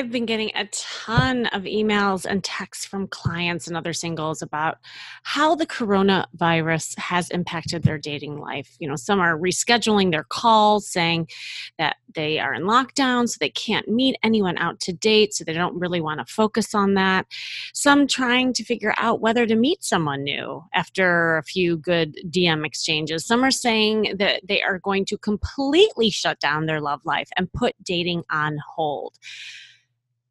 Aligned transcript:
I've 0.00 0.10
been 0.10 0.24
getting 0.24 0.50
a 0.54 0.66
ton 0.72 1.44
of 1.48 1.64
emails 1.64 2.24
and 2.24 2.42
texts 2.42 2.86
from 2.86 3.06
clients 3.08 3.68
and 3.68 3.76
other 3.76 3.92
singles 3.92 4.40
about 4.40 4.78
how 5.24 5.54
the 5.54 5.66
coronavirus 5.66 6.98
has 6.98 7.28
impacted 7.28 7.82
their 7.82 7.98
dating 7.98 8.38
life. 8.38 8.76
You 8.78 8.88
know, 8.88 8.96
some 8.96 9.20
are 9.20 9.38
rescheduling 9.38 10.10
their 10.10 10.24
calls, 10.24 10.88
saying 10.88 11.28
that 11.76 11.96
they 12.14 12.38
are 12.38 12.54
in 12.54 12.62
lockdown, 12.62 13.28
so 13.28 13.36
they 13.38 13.50
can't 13.50 13.88
meet 13.88 14.16
anyone 14.22 14.56
out 14.56 14.80
to 14.80 14.92
date, 14.94 15.34
so 15.34 15.44
they 15.44 15.52
don't 15.52 15.78
really 15.78 16.00
want 16.00 16.26
to 16.26 16.32
focus 16.32 16.74
on 16.74 16.94
that. 16.94 17.26
Some 17.74 18.06
trying 18.06 18.54
to 18.54 18.64
figure 18.64 18.94
out 18.96 19.20
whether 19.20 19.44
to 19.44 19.54
meet 19.54 19.84
someone 19.84 20.22
new 20.22 20.64
after 20.72 21.36
a 21.36 21.42
few 21.42 21.76
good 21.76 22.16
DM 22.30 22.64
exchanges. 22.64 23.26
Some 23.26 23.44
are 23.44 23.50
saying 23.50 24.14
that 24.18 24.40
they 24.48 24.62
are 24.62 24.78
going 24.78 25.04
to 25.04 25.18
completely 25.18 26.08
shut 26.08 26.40
down 26.40 26.64
their 26.64 26.80
love 26.80 27.02
life 27.04 27.28
and 27.36 27.52
put 27.52 27.74
dating 27.84 28.22
on 28.30 28.56
hold. 28.66 29.18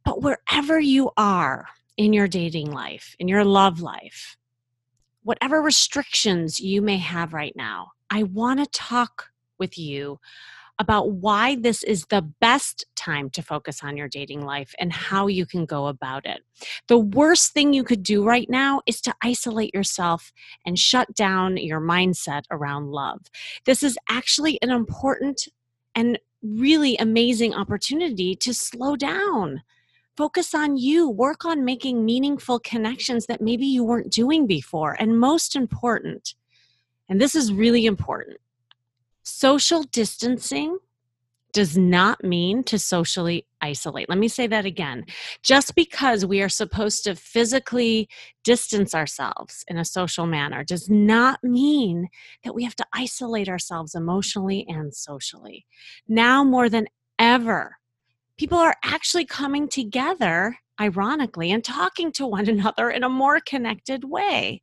But 0.04 0.22
wherever 0.22 0.80
you 0.80 1.12
are 1.18 1.68
in 1.98 2.14
your 2.14 2.28
dating 2.28 2.72
life, 2.72 3.16
in 3.20 3.28
your 3.28 3.44
love 3.44 3.82
life, 3.82 4.38
whatever 5.24 5.62
restrictions 5.62 6.60
you 6.60 6.82
may 6.82 6.98
have 6.98 7.34
right 7.34 7.56
now, 7.56 7.92
I 8.10 8.24
want 8.24 8.60
to 8.60 8.66
talk 8.68 9.30
with 9.60 9.78
you 9.78 10.20
about 10.80 11.12
why 11.12 11.56
this 11.56 11.84
is 11.84 12.06
the 12.06 12.22
best 12.40 12.86
time 12.96 13.30
to 13.32 13.42
focus 13.42 13.84
on 13.84 13.98
your 13.98 14.08
dating 14.08 14.46
life 14.46 14.74
and 14.80 14.94
how 14.94 15.28
you 15.28 15.46
can 15.46 15.66
go 15.66 15.88
about 15.88 16.26
it. 16.26 16.42
The 16.88 16.98
worst 16.98 17.54
thing 17.54 17.74
you 17.74 17.84
could 17.84 18.02
do 18.02 18.24
right 18.24 18.50
now 18.50 18.82
is 18.86 19.02
to 19.02 19.14
isolate 19.22 19.74
yourself 19.74 20.32
and 20.66 20.80
shut 20.80 21.14
down 21.14 21.58
your 21.58 21.82
mindset 21.82 22.44
around 22.50 22.92
love. 22.92 23.20
This 23.66 23.84
is 23.84 23.98
actually 24.08 24.58
an 24.62 24.70
important 24.70 25.50
and 25.96 26.18
really 26.42 26.96
amazing 26.96 27.54
opportunity 27.54 28.34
to 28.38 28.54
slow 28.54 28.96
down 28.96 29.62
focus 30.20 30.54
on 30.54 30.76
you, 30.76 31.10
work 31.10 31.46
on 31.46 31.64
making 31.64 32.04
meaningful 32.04 32.60
connections 32.60 33.26
that 33.28 33.40
maybe 33.40 33.66
you 33.66 33.86
weren't 33.86 34.12
doing 34.12 34.46
before. 34.46 34.98
And 35.00 35.18
most 35.18 35.56
important, 35.56 36.34
and 37.08 37.22
this 37.22 37.36
is 37.36 37.54
really 37.54 37.86
important, 37.86 38.36
social 39.24 39.84
distancing 39.84 40.78
does 41.54 41.78
not 41.78 42.22
mean 42.22 42.66
to 42.66 42.78
socially 42.78 43.48
isolate. 43.62 44.10
Let 44.10 44.18
me 44.18 44.28
say 44.28 44.46
that 44.48 44.66
again. 44.66 45.06
Just 45.42 45.74
because 45.74 46.26
we 46.26 46.42
are 46.42 46.50
supposed 46.50 47.06
to 47.06 47.16
physically 47.16 48.10
distance 48.44 48.94
ourselves 48.94 49.64
in 49.70 49.78
a 49.78 49.86
social 49.86 50.26
manner 50.26 50.66
does 50.66 50.90
not 50.90 51.42
mean 51.46 52.10
that 52.44 52.54
we 52.54 52.66
have 52.66 52.76
to 52.76 52.86
isolate 52.92 53.48
ourselves 53.48 53.96
emotionally 53.96 54.66
and 54.68 54.94
socially. 54.94 55.66
Now 56.10 56.44
more 56.44 56.68
than 56.68 56.88
ever, 57.18 57.79
people 58.40 58.58
are 58.58 58.78
actually 58.86 59.26
coming 59.26 59.68
together, 59.68 60.58
ironically, 60.80 61.52
and 61.52 61.62
talking 61.64 62.10
to 62.14 62.26
one 62.26 62.48
another 62.56 62.90
in 62.90 63.04
a 63.04 63.10
more 63.10 63.40
connected 63.42 64.06
way. 64.06 64.62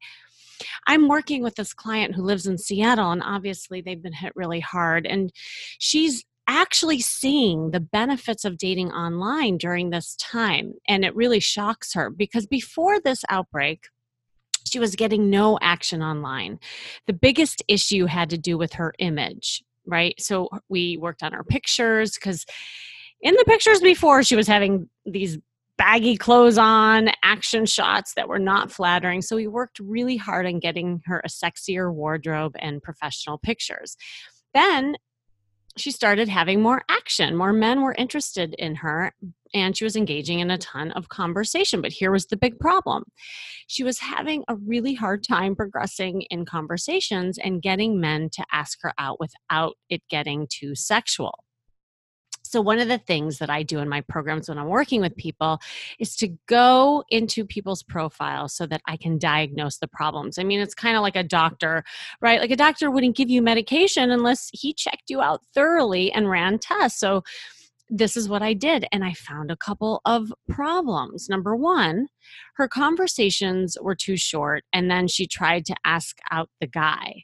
I'm 0.86 1.06
working 1.06 1.42
with 1.42 1.56
this 1.56 1.74
client 1.74 2.14
who 2.14 2.22
lives 2.22 2.46
in 2.46 2.56
Seattle, 2.56 3.12
and 3.12 3.22
obviously 3.22 3.82
they've 3.82 4.02
been 4.02 4.14
hit 4.14 4.32
really 4.34 4.60
hard. 4.60 5.06
And 5.06 5.30
she's 5.78 6.24
actually 6.48 7.00
seeing 7.00 7.72
the 7.72 7.80
benefits 7.80 8.46
of 8.46 8.56
dating 8.56 8.92
online 8.92 9.58
during 9.58 9.90
this 9.90 10.16
time. 10.16 10.72
And 10.88 11.04
it 11.04 11.14
really 11.14 11.40
shocks 11.40 11.92
her 11.92 12.08
because 12.08 12.46
before 12.46 12.98
this 12.98 13.24
outbreak, 13.28 13.88
she 14.64 14.78
was 14.78 14.96
getting 14.96 15.28
no 15.28 15.58
action 15.60 16.02
online. 16.02 16.60
The 17.06 17.12
biggest 17.12 17.62
issue 17.68 18.06
had 18.06 18.30
to 18.30 18.38
do 18.38 18.56
with 18.56 18.74
her 18.74 18.94
image, 18.98 19.62
right? 19.84 20.14
So 20.18 20.48
we 20.70 20.96
worked 20.96 21.22
on 21.22 21.32
her 21.32 21.44
pictures 21.44 22.14
because 22.14 22.46
in 23.20 23.34
the 23.34 23.44
pictures 23.46 23.80
before, 23.80 24.22
she 24.22 24.36
was 24.36 24.46
having 24.46 24.88
these 25.04 25.38
baggy 25.78 26.16
clothes 26.16 26.58
on, 26.58 27.10
action 27.22 27.66
shots 27.66 28.14
that 28.14 28.28
were 28.28 28.38
not 28.38 28.72
flattering. 28.72 29.22
So 29.22 29.36
we 29.36 29.46
worked 29.46 29.78
really 29.78 30.16
hard 30.16 30.46
on 30.46 30.58
getting 30.58 31.02
her 31.06 31.20
a 31.24 31.28
sexier 31.28 31.92
wardrobe 31.92 32.54
and 32.58 32.82
professional 32.82 33.38
pictures. 33.38 33.96
Then 34.54 34.96
she 35.76 35.90
started 35.90 36.28
having 36.28 36.62
more 36.62 36.82
action. 36.88 37.36
More 37.36 37.52
men 37.52 37.82
were 37.82 37.94
interested 37.98 38.54
in 38.58 38.76
her, 38.76 39.12
and 39.52 39.76
she 39.76 39.84
was 39.84 39.96
engaging 39.96 40.40
in 40.40 40.50
a 40.50 40.56
ton 40.56 40.90
of 40.92 41.10
conversation. 41.10 41.82
But 41.82 41.92
here 41.92 42.10
was 42.10 42.26
the 42.26 42.36
big 42.36 42.58
problem 42.58 43.04
she 43.66 43.82
was 43.82 43.98
having 43.98 44.44
a 44.48 44.56
really 44.56 44.94
hard 44.94 45.24
time 45.24 45.54
progressing 45.56 46.22
in 46.30 46.44
conversations 46.44 47.36
and 47.36 47.60
getting 47.60 48.00
men 48.00 48.30
to 48.32 48.44
ask 48.52 48.78
her 48.82 48.92
out 48.98 49.18
without 49.20 49.76
it 49.90 50.02
getting 50.08 50.46
too 50.48 50.74
sexual. 50.74 51.44
So, 52.50 52.60
one 52.60 52.78
of 52.78 52.88
the 52.88 52.98
things 52.98 53.38
that 53.38 53.50
I 53.50 53.62
do 53.62 53.78
in 53.78 53.88
my 53.88 54.00
programs 54.02 54.48
when 54.48 54.58
I'm 54.58 54.68
working 54.68 55.00
with 55.00 55.16
people 55.16 55.58
is 55.98 56.16
to 56.16 56.28
go 56.46 57.04
into 57.10 57.44
people's 57.44 57.82
profiles 57.82 58.54
so 58.54 58.66
that 58.66 58.82
I 58.86 58.96
can 58.96 59.18
diagnose 59.18 59.78
the 59.78 59.88
problems. 59.88 60.38
I 60.38 60.44
mean, 60.44 60.60
it's 60.60 60.74
kind 60.74 60.96
of 60.96 61.02
like 61.02 61.16
a 61.16 61.22
doctor, 61.22 61.84
right? 62.20 62.40
Like 62.40 62.50
a 62.50 62.56
doctor 62.56 62.90
wouldn't 62.90 63.16
give 63.16 63.30
you 63.30 63.42
medication 63.42 64.10
unless 64.10 64.50
he 64.52 64.72
checked 64.72 65.10
you 65.10 65.20
out 65.20 65.42
thoroughly 65.54 66.12
and 66.12 66.30
ran 66.30 66.58
tests. 66.58 67.00
So, 67.00 67.22
this 67.88 68.16
is 68.16 68.28
what 68.28 68.42
I 68.42 68.52
did. 68.52 68.84
And 68.90 69.04
I 69.04 69.12
found 69.12 69.50
a 69.50 69.56
couple 69.56 70.00
of 70.04 70.32
problems. 70.48 71.28
Number 71.28 71.54
one, 71.54 72.08
her 72.56 72.66
conversations 72.66 73.76
were 73.80 73.94
too 73.94 74.16
short. 74.16 74.64
And 74.72 74.90
then 74.90 75.06
she 75.06 75.26
tried 75.26 75.64
to 75.66 75.76
ask 75.84 76.18
out 76.30 76.48
the 76.60 76.66
guy. 76.66 77.22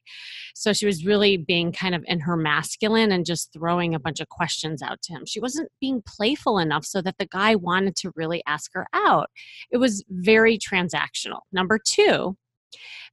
So 0.54 0.72
she 0.72 0.86
was 0.86 1.04
really 1.04 1.36
being 1.36 1.72
kind 1.72 1.94
of 1.94 2.04
in 2.06 2.20
her 2.20 2.36
masculine 2.36 3.10
and 3.10 3.26
just 3.26 3.52
throwing 3.52 3.94
a 3.94 4.00
bunch 4.00 4.20
of 4.20 4.28
questions 4.28 4.82
out 4.82 5.02
to 5.02 5.12
him. 5.12 5.26
She 5.26 5.40
wasn't 5.40 5.70
being 5.80 6.02
playful 6.06 6.58
enough 6.58 6.84
so 6.84 7.02
that 7.02 7.18
the 7.18 7.26
guy 7.26 7.56
wanted 7.56 7.96
to 7.96 8.12
really 8.14 8.42
ask 8.46 8.70
her 8.74 8.86
out. 8.92 9.30
It 9.70 9.78
was 9.78 10.04
very 10.08 10.58
transactional. 10.58 11.40
Number 11.52 11.80
two, 11.84 12.36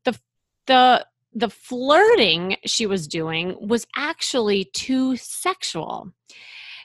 the, 0.06 0.18
the, 0.68 1.06
the 1.34 1.50
flirting 1.50 2.58
she 2.66 2.86
was 2.86 3.08
doing 3.08 3.56
was 3.60 3.88
actually 3.96 4.66
too 4.74 5.16
sexual. 5.18 6.12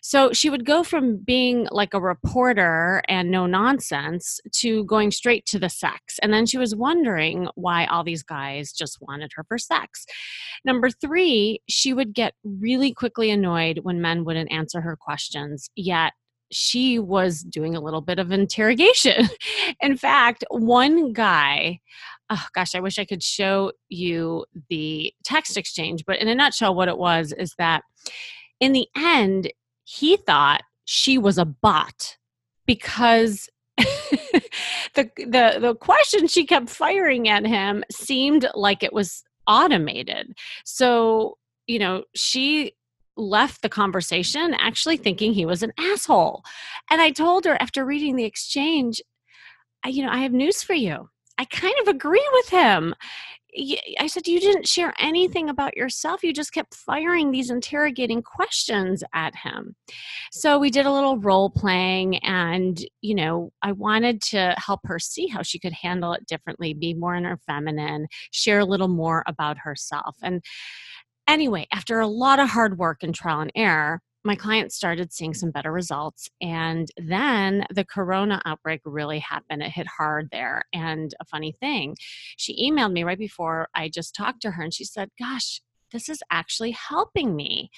So 0.06 0.34
she 0.34 0.50
would 0.50 0.66
go 0.66 0.82
from 0.82 1.16
being 1.16 1.66
like 1.70 1.94
a 1.94 2.00
reporter 2.00 3.03
and 3.09 3.31
no 3.31 3.47
nonsense 3.47 4.38
to 4.56 4.84
going 4.84 5.10
straight 5.10 5.47
to 5.47 5.59
the 5.59 5.70
sex. 5.70 6.19
And 6.22 6.31
then 6.31 6.44
she 6.44 6.59
was 6.59 6.76
wondering 6.76 7.48
why 7.54 7.87
all 7.87 8.04
these 8.04 8.22
guys 8.22 8.70
just 8.70 8.98
wanted 9.00 9.31
her 9.34 9.44
for 9.44 9.56
sex. 9.56 10.04
Number 10.62 10.91
three, 10.91 11.62
she 11.70 11.94
would 11.94 12.12
get 12.12 12.34
really 12.44 12.93
quickly 12.93 13.31
annoyed 13.31 13.81
when 13.82 14.03
men 14.03 14.26
wouldn't 14.26 14.53
answer 14.53 14.82
her 14.82 14.94
questions, 14.94 15.70
yet 15.75 16.12
she 16.53 16.98
was 16.98 17.41
doing 17.41 17.75
a 17.75 17.81
little 17.81 18.03
bit 18.03 18.19
of 18.19 18.31
interrogation. 18.31 19.31
In 19.81 19.97
fact, 19.97 20.44
one 20.50 21.14
guy, 21.14 21.81
oh 22.28 22.44
gosh, 22.54 22.75
I 22.75 22.81
wish 22.81 22.98
I 22.98 23.06
could 23.06 23.22
show 23.22 23.72
you 23.88 24.44
the 24.69 25.14
text 25.25 25.56
exchange, 25.56 26.04
but 26.06 26.19
in 26.19 26.28
a 26.28 26.34
nutshell, 26.34 26.75
what 26.75 26.88
it 26.88 26.98
was 26.98 27.32
is 27.32 27.54
that 27.56 27.84
in 28.60 28.72
the 28.72 28.87
end, 28.94 29.50
he 29.84 30.16
thought 30.16 30.62
she 30.84 31.18
was 31.18 31.38
a 31.38 31.44
bot 31.44 32.16
because 32.66 33.48
the 33.76 35.10
the 35.16 35.58
the 35.60 35.76
question 35.81 36.26
she 36.26 36.46
kept 36.46 36.70
firing 36.70 37.28
at 37.28 37.46
him 37.46 37.84
seemed 37.90 38.46
like 38.54 38.82
it 38.82 38.92
was 38.92 39.25
automated. 39.46 40.34
So, 40.64 41.38
you 41.66 41.78
know, 41.78 42.04
she 42.14 42.75
left 43.16 43.62
the 43.62 43.69
conversation 43.69 44.54
actually 44.58 44.96
thinking 44.96 45.32
he 45.32 45.46
was 45.46 45.62
an 45.62 45.72
asshole. 45.78 46.42
And 46.90 47.00
I 47.00 47.10
told 47.10 47.44
her 47.44 47.60
after 47.60 47.84
reading 47.84 48.16
the 48.16 48.25
exchange, 48.25 49.00
I, 49.84 49.88
you 49.88 50.04
know, 50.04 50.10
I 50.10 50.19
have 50.19 50.32
news 50.32 50.62
for 50.62 50.75
you. 50.75 51.10
I 51.38 51.44
kind 51.44 51.75
of 51.82 51.88
agree 51.88 52.26
with 52.32 52.48
him. 52.48 52.94
I 54.00 54.06
said, 54.08 54.26
You 54.26 54.40
didn't 54.40 54.66
share 54.66 54.92
anything 54.98 55.48
about 55.48 55.76
yourself. 55.76 56.24
You 56.24 56.32
just 56.32 56.52
kept 56.52 56.74
firing 56.74 57.30
these 57.30 57.50
interrogating 57.50 58.22
questions 58.22 59.04
at 59.12 59.34
him. 59.36 59.76
So 60.32 60.58
we 60.58 60.70
did 60.70 60.86
a 60.86 60.92
little 60.92 61.18
role 61.18 61.50
playing, 61.50 62.18
and, 62.24 62.78
you 63.00 63.14
know, 63.14 63.52
I 63.62 63.72
wanted 63.72 64.22
to 64.22 64.54
help 64.58 64.80
her 64.84 64.98
see 64.98 65.28
how 65.28 65.42
she 65.42 65.58
could 65.58 65.72
handle 65.72 66.12
it 66.14 66.26
differently, 66.26 66.74
be 66.74 66.94
more 66.94 67.14
in 67.14 67.24
her 67.24 67.38
feminine, 67.46 68.08
share 68.32 68.58
a 68.58 68.64
little 68.64 68.88
more 68.88 69.22
about 69.26 69.58
herself. 69.58 70.16
And 70.22 70.42
anyway, 71.28 71.66
after 71.72 72.00
a 72.00 72.08
lot 72.08 72.40
of 72.40 72.48
hard 72.48 72.78
work 72.78 73.02
and 73.02 73.14
trial 73.14 73.40
and 73.40 73.52
error, 73.54 74.00
my 74.25 74.35
client 74.35 74.73
started 74.73 75.12
seeing 75.12 75.35
some 75.35 75.50
better 75.50 75.71
results. 75.71 76.31
And 76.41 76.88
then 76.97 77.67
the 77.71 77.85
corona 77.85 78.41
outbreak 78.44 78.81
really 78.85 79.19
happened. 79.19 79.62
It 79.62 79.71
hit 79.71 79.87
hard 79.87 80.29
there. 80.32 80.62
And 80.73 81.15
a 81.21 81.25
funny 81.26 81.55
thing, 81.61 81.97
she 82.37 82.71
emailed 82.71 82.93
me 82.93 83.05
right 83.05 83.19
before 83.19 83.69
I 83.75 83.88
just 83.88 84.15
talked 84.15 84.41
to 84.43 84.53
her 84.53 84.62
and 84.62 84.73
she 84.73 84.85
said, 84.85 85.11
Gosh, 85.19 85.61
this 85.93 86.09
is 86.09 86.23
actually 86.31 86.73
helping 86.73 87.37
me. 87.37 87.71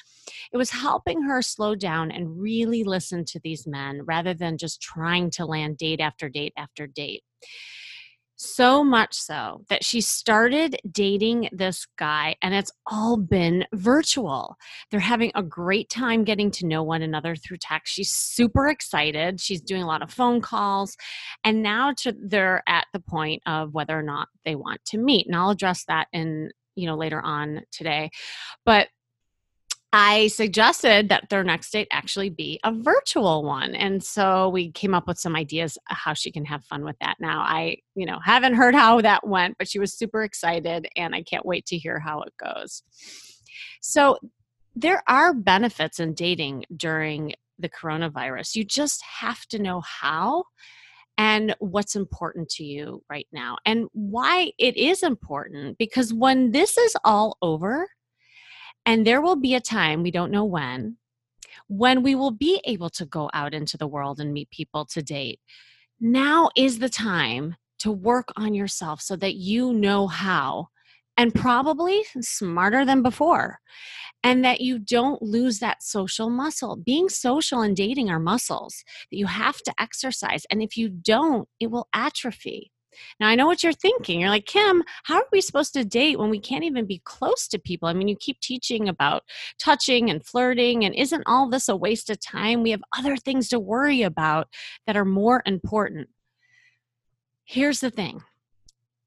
It 0.53 0.57
was 0.57 0.71
helping 0.71 1.23
her 1.23 1.43
slow 1.43 1.75
down 1.75 2.11
and 2.11 2.41
really 2.41 2.83
listen 2.83 3.25
to 3.27 3.41
these 3.43 3.67
men 3.67 4.03
rather 4.05 4.33
than 4.33 4.57
just 4.57 4.81
trying 4.81 5.31
to 5.33 5.45
land 5.45 5.77
date 5.77 6.01
after 6.01 6.29
date 6.29 6.55
after 6.57 6.87
date. 6.87 7.23
So 8.39 8.85
much 8.85 9.15
so 9.15 9.63
that 9.71 9.83
she 9.83 10.03
started 10.03 10.77
dating 10.91 11.49
this 11.53 11.87
guy, 11.99 12.37
and 12.43 12.55
it's 12.55 12.71
all 12.87 13.17
been 13.17 13.65
virtual. 13.73 14.57
They're 14.91 15.01
having 15.01 15.33
a 15.35 15.43
great 15.43 15.89
time 15.89 16.23
getting 16.23 16.51
to 16.53 16.67
know 16.67 16.83
one 16.83 17.01
another 17.01 17.35
through 17.35 17.57
text. 17.63 17.95
She's 17.95 18.11
super 18.11 18.69
excited. 18.69 19.41
She's 19.41 19.63
doing 19.63 19.83
a 19.83 19.87
lot 19.87 20.03
of 20.03 20.13
phone 20.13 20.43
calls, 20.43 20.97
and 21.45 21.63
now 21.63 21.95
to, 22.03 22.15
they're 22.21 22.63
at 22.69 22.87
the 22.93 23.01
point 23.01 23.43
of 23.47 23.73
whether 23.73 23.99
or 23.99 24.03
not 24.03 24.29
they 24.45 24.55
want 24.55 24.85
to 24.87 24.99
meet. 24.99 25.27
And 25.27 25.35
I'll 25.35 25.51
address 25.51 25.85
that 25.89 26.09
in 26.13 26.51
you 26.75 26.87
know 26.87 26.97
later 26.97 27.23
on 27.23 27.63
today. 27.73 28.11
But 28.67 28.89
I 29.93 30.29
suggested 30.29 31.09
that 31.09 31.29
their 31.31 31.45
next 31.45 31.71
date 31.71 31.89
actually 31.91 32.29
be 32.29 32.61
a 32.65 32.73
virtual 32.73 33.45
one. 33.45 33.75
And 33.75 34.03
so 34.03 34.49
we 34.49 34.71
came 34.73 34.95
up 34.95 35.07
with 35.07 35.19
some 35.19 35.37
ideas 35.37 35.79
uh, 35.91 35.95
how 35.95 36.13
she 36.13 36.31
can 36.31 36.45
have 36.45 36.65
fun 36.65 36.85
with 36.85 36.97
that. 37.01 37.17
Now, 37.21 37.41
I, 37.41 37.79
you 37.95 38.05
know, 38.05 38.19
haven't 38.23 38.55
heard 38.55 38.75
how 38.75 39.01
that 39.01 39.27
went, 39.27 39.57
but 39.59 39.69
she 39.69 39.79
was 39.79 39.97
super 39.97 40.23
excited 40.23 40.89
and 40.97 41.15
I 41.15 41.23
can't 41.23 41.47
wait 41.47 41.67
to 41.67 41.79
hear 41.79 41.99
how 41.99 42.23
it 42.23 42.35
goes. 42.37 42.83
So 43.81 44.19
there 44.75 45.03
are 45.09 45.33
benefits 45.33 46.01
in 46.01 46.15
dating 46.15 46.65
during 46.77 47.33
the 47.59 47.69
coronavirus. 47.69 48.57
You 48.57 48.65
just 48.65 49.03
have 49.03 49.47
to 49.47 49.59
know 49.59 49.81
how 49.81 50.45
and 51.17 51.55
what's 51.61 51.97
important 51.97 52.51
to 52.51 52.65
you 52.65 53.03
right 53.09 53.27
now 53.33 53.57
and 53.65 53.87
why 53.93 54.53
it 54.59 54.77
is 54.77 55.03
important 55.03 55.79
because 55.79 56.13
when 56.13 56.51
this 56.51 56.77
is 56.77 56.95
all 57.05 57.39
over, 57.41 57.89
and 58.87 59.07
there 59.07 59.21
will 59.21 59.37
be 59.37 59.55
a 59.55 59.61
time, 59.61 60.03
we 60.03 60.13
don't 60.13 60.31
know 60.31 60.45
when, 60.45 60.97
when 61.67 62.03
we 62.03 62.15
will 62.15 62.31
be 62.31 62.61
able 62.65 62.89
to 62.91 63.05
go 63.05 63.29
out 63.35 63.53
into 63.53 63.77
the 63.77 63.87
world 63.87 64.21
and 64.21 64.33
meet 64.33 64.49
people 64.51 64.87
to 64.87 65.03
date. 65.03 65.41
Now 66.01 66.51
is 66.57 66.79
the 66.79 66.89
time 66.89 67.57
to 67.81 67.91
work 67.91 68.29
on 68.37 68.55
yourself 68.55 69.01
so 69.01 69.17
that 69.17 69.35
you 69.35 69.73
know 69.73 70.07
how 70.07 70.69
and 71.17 71.35
probably 71.35 72.05
smarter 72.21 72.85
than 72.85 73.03
before 73.03 73.59
and 74.23 74.45
that 74.45 74.61
you 74.61 74.79
don't 74.79 75.23
lose 75.23 75.59
that 75.59 75.83
social 75.83 76.31
muscle. 76.31 76.77
Being 76.77 77.09
social 77.09 77.63
and 77.63 77.77
dating 77.77 78.11
are 78.11 78.19
muscles 78.19 78.85
that 79.11 79.17
you 79.17 79.27
have 79.27 79.59
to 79.63 79.75
exercise. 79.79 80.45
And 80.51 80.63
if 80.63 80.77
you 80.77 80.89
don't, 80.89 81.49
it 81.61 81.71
will 81.71 81.89
atrophy. 81.93 82.71
Now, 83.21 83.29
I 83.29 83.35
know 83.35 83.47
what 83.47 83.63
you're 83.63 83.73
thinking. 83.73 84.21
You're 84.21 84.31
like, 84.31 84.47
Kim, 84.47 84.83
how 85.05 85.17
are 85.17 85.29
we 85.33 85.41
supposed 85.41 85.73
to 85.75 85.85
date 85.85 86.19
when 86.19 86.31
we 86.31 86.41
can't 86.41 86.65
even 86.65 86.87
be 86.87 87.01
close 87.05 87.49
to 87.49 87.59
people? 87.59 87.89
I 87.89 87.95
mean, 87.95 88.09
you 88.09 88.17
keep 88.17 88.41
teaching 88.41 88.89
about 88.89 89.23
touching 89.59 90.11
and 90.11 90.25
flirting, 90.25 90.85
and 90.85 90.95
isn't 90.95 91.25
all 91.27 91.49
this 91.49 91.69
a 91.69 91.77
waste 91.77 92.11
of 92.11 92.21
time? 92.21 92.63
We 92.63 92.71
have 92.71 92.83
other 92.97 93.17
things 93.17 93.49
to 93.51 93.59
worry 93.59 94.03
about 94.03 94.49
that 94.87 94.97
are 94.97 95.05
more 95.05 95.43
important. 95.47 96.09
Here's 97.45 97.81
the 97.81 97.91
thing 97.91 98.23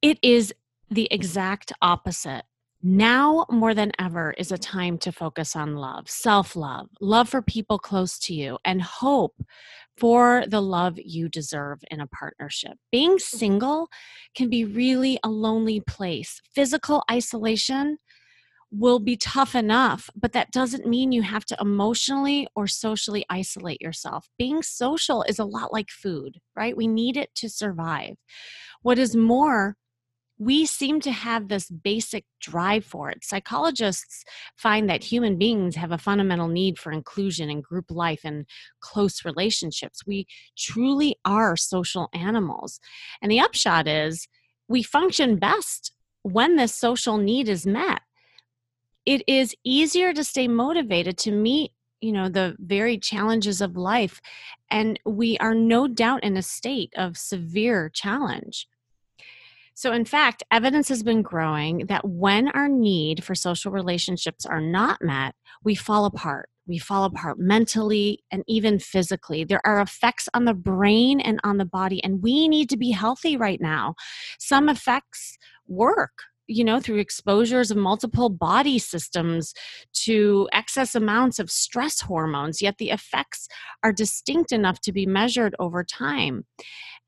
it 0.02 0.18
is 0.22 0.54
the 0.90 1.08
exact 1.12 1.74
opposite. 1.82 2.44
Now 2.82 3.46
more 3.50 3.74
than 3.74 3.92
ever 4.00 4.34
is 4.38 4.52
a 4.52 4.58
time 4.58 4.98
to 5.00 5.12
focus 5.12 5.56
on 5.56 5.76
love, 5.76 6.10
self 6.10 6.56
love, 6.56 6.88
love 7.02 7.28
for 7.28 7.42
people 7.42 7.78
close 7.78 8.18
to 8.20 8.34
you, 8.34 8.58
and 8.64 8.82
hope 8.82 9.36
for 9.98 10.46
the 10.48 10.62
love 10.62 10.98
you 10.98 11.28
deserve 11.28 11.80
in 11.92 12.00
a 12.00 12.08
partnership. 12.08 12.78
Being 12.90 13.18
mm-hmm. 13.18 13.38
single 13.38 13.90
can 14.34 14.50
be 14.50 14.64
really 14.64 15.20
a 15.24 15.30
lonely 15.30 15.82
place. 15.82 16.40
Physical 16.56 17.04
isolation 17.12 17.98
will 18.72 19.00
be 19.00 19.18
tough 19.18 19.56
enough, 19.56 20.10
but 20.16 20.32
that 20.34 20.52
doesn't 20.52 20.88
mean 20.88 21.12
you 21.12 21.24
have 21.24 21.44
to 21.44 21.58
emotionally 21.60 22.48
or 22.56 22.68
socially 22.68 23.26
isolate 23.30 23.82
yourself. 23.82 24.30
Being 24.38 24.62
social 24.62 25.24
is 25.24 25.40
a 25.40 25.46
lot 25.46 25.74
like 25.74 25.90
food, 25.90 26.38
right? 26.56 26.78
We 26.78 26.88
need 26.88 27.18
it 27.18 27.34
to 27.36 27.50
survive. 27.50 28.16
What 28.82 29.00
is 29.00 29.16
mm-hmm. 29.16 29.26
more, 29.26 29.78
we 30.40 30.66
seem 30.66 31.02
to 31.02 31.12
have 31.12 31.50
this 31.50 31.70
basic 31.70 32.24
drive 32.40 32.86
for 32.86 33.10
it. 33.10 33.26
Psychologists 33.26 34.24
find 34.56 34.90
that 34.90 35.04
human 35.04 35.38
beings 35.38 35.76
have 35.76 35.92
a 35.92 35.98
fundamental 35.98 36.48
need 36.48 36.80
for 36.80 36.94
inclusion 36.94 37.50
in 37.50 37.60
group 37.60 37.92
life 37.92 38.22
and 38.24 38.46
close 38.80 39.26
relationships. 39.26 40.08
We 40.08 40.28
truly 40.58 41.18
are 41.26 41.58
social 41.58 42.10
animals. 42.14 42.80
And 43.22 43.30
the 43.30 43.42
upshot 43.42 43.86
is 43.86 44.30
we 44.70 44.82
function 44.82 45.36
best 45.36 45.92
when 46.24 46.56
this 46.56 46.74
social 46.74 47.18
need 47.18 47.50
is 47.50 47.68
met. 47.68 48.02
It 49.06 49.24
is 49.28 49.54
easier 49.66 50.14
to 50.14 50.24
stay 50.24 50.48
motivated 50.48 51.18
to 51.20 51.32
meet 51.32 51.74
you 52.02 52.14
know 52.14 52.30
the 52.30 52.56
very 52.60 52.98
challenges 52.98 53.60
of 53.60 53.76
life 53.76 54.22
and 54.72 54.98
we 55.06 55.38
are 55.40 55.54
no 55.54 55.86
doubt 55.86 56.24
in 56.24 56.38
a 56.38 56.42
state 56.42 56.94
of 56.96 57.18
severe 57.18 57.90
challenge 57.94 58.70
so, 59.80 59.94
in 59.94 60.04
fact, 60.04 60.44
evidence 60.52 60.90
has 60.90 61.04
been 61.04 61.22
growing 61.22 61.86
that 61.88 62.06
when 62.06 62.50
our 62.50 62.68
need 62.68 63.24
for 63.24 63.34
social 63.34 63.72
relationships 63.72 64.46
are 64.46 64.60
not 64.60 65.02
met, 65.02 65.36
we 65.64 65.74
fall 65.74 66.04
apart. 66.04 66.50
We 66.68 66.80
fall 66.80 67.06
apart 67.06 67.40
mentally 67.40 68.20
and 68.30 68.44
even 68.46 68.80
physically. 68.80 69.46
There 69.46 69.66
are 69.66 69.80
effects 69.80 70.28
on 70.34 70.44
the 70.44 70.54
brain 70.54 71.22
and 71.22 71.40
on 71.46 71.60
the 71.60 71.66
body, 71.66 72.04
and 72.04 72.22
we 72.22 72.50
need 72.50 72.70
to 72.72 72.78
be 72.78 72.92
healthy 72.92 73.38
right 73.38 73.62
now. 73.62 73.96
Some 74.38 74.68
effects 74.68 75.38
work 75.66 76.12
you 76.50 76.64
know, 76.64 76.80
through 76.80 76.98
exposures 76.98 77.70
of 77.70 77.78
multiple 77.78 78.28
body 78.28 78.80
systems 78.80 79.54
to 79.94 80.50
excess 80.52 80.96
amounts 80.96 81.38
of 81.38 81.52
stress 81.52 82.02
hormones, 82.02 82.60
yet 82.60 82.80
the 82.80 82.90
effects 82.90 83.48
are 83.84 83.94
distinct 83.94 84.52
enough 84.52 84.82
to 84.82 84.92
be 84.92 85.06
measured 85.06 85.56
over 85.60 85.84
time. 85.84 86.46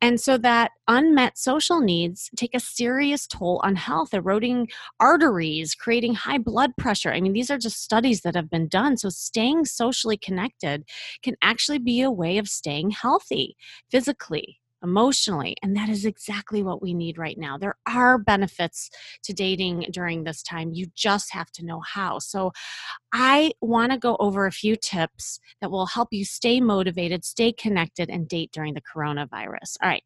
And 0.02 0.20
so 0.20 0.38
that 0.40 0.72
unmet 0.88 1.38
social 1.38 1.80
needs 1.80 2.30
take 2.36 2.56
a 2.56 2.60
serious 2.60 3.28
toll 3.28 3.62
on 3.64 3.76
health, 3.76 4.14
eroding 4.14 4.68
arteries, 5.00 5.76
creating 5.76 6.16
high 6.16 6.40
blood 6.40 6.72
pressure. 6.78 7.12
I 7.12 7.22
mean, 7.22 7.34
these 7.34 7.52
are 7.52 7.60
just 7.60 7.84
studies 7.84 8.22
that 8.22 8.36
have 8.36 8.50
been 8.50 8.68
done. 8.68 8.98
So 8.98 9.10
staying 9.10 9.66
socially 9.66 10.18
connected 10.18 10.86
can 11.22 11.36
actually 11.44 11.80
be 11.80 12.02
a 12.02 12.12
way 12.12 12.38
of 12.40 12.48
staying 12.48 12.92
healthy 12.92 13.56
physically, 13.92 14.61
emotionally. 14.84 15.56
And 15.62 15.76
that 15.76 15.90
is 15.90 16.06
exactly 16.06 16.64
what 16.64 16.82
we 16.82 16.94
need 16.94 17.18
right 17.18 17.38
now. 17.38 17.58
There 17.58 17.78
are 17.88 18.18
benefits 18.18 18.90
to 19.24 19.34
dating 19.34 19.88
during 19.92 20.24
this 20.24 20.44
time. 20.44 20.74
You 20.74 20.88
just 20.96 21.34
have 21.34 21.52
to 21.54 21.66
know 21.66 21.82
how. 21.82 22.20
So 22.20 22.52
I 23.14 23.52
want 23.62 23.92
to 23.92 23.98
go 23.98 24.18
over 24.20 24.46
a 24.46 24.52
few 24.52 24.76
tips 24.76 25.40
that 25.62 25.72
will 25.72 25.86
help 25.86 26.10
you 26.12 26.26
stay 26.26 26.60
motivated, 26.62 27.26
stay 27.26 27.52
connected, 27.52 28.10
and 28.10 28.28
date 28.28 28.52
during 28.52 28.74
the 28.74 28.82
coronavirus. 28.82 29.78
All 29.82 29.90
right. 29.90 30.04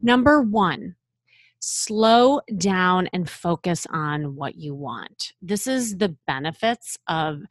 Number 0.00 0.42
one, 0.42 0.96
slow 1.60 2.40
down 2.56 3.08
and 3.12 3.30
focus 3.30 3.86
on 3.90 4.34
what 4.34 4.56
you 4.56 4.74
want. 4.74 5.32
This 5.40 5.66
is 5.66 5.98
the 5.98 6.16
benefits 6.26 6.98
of 7.06 7.42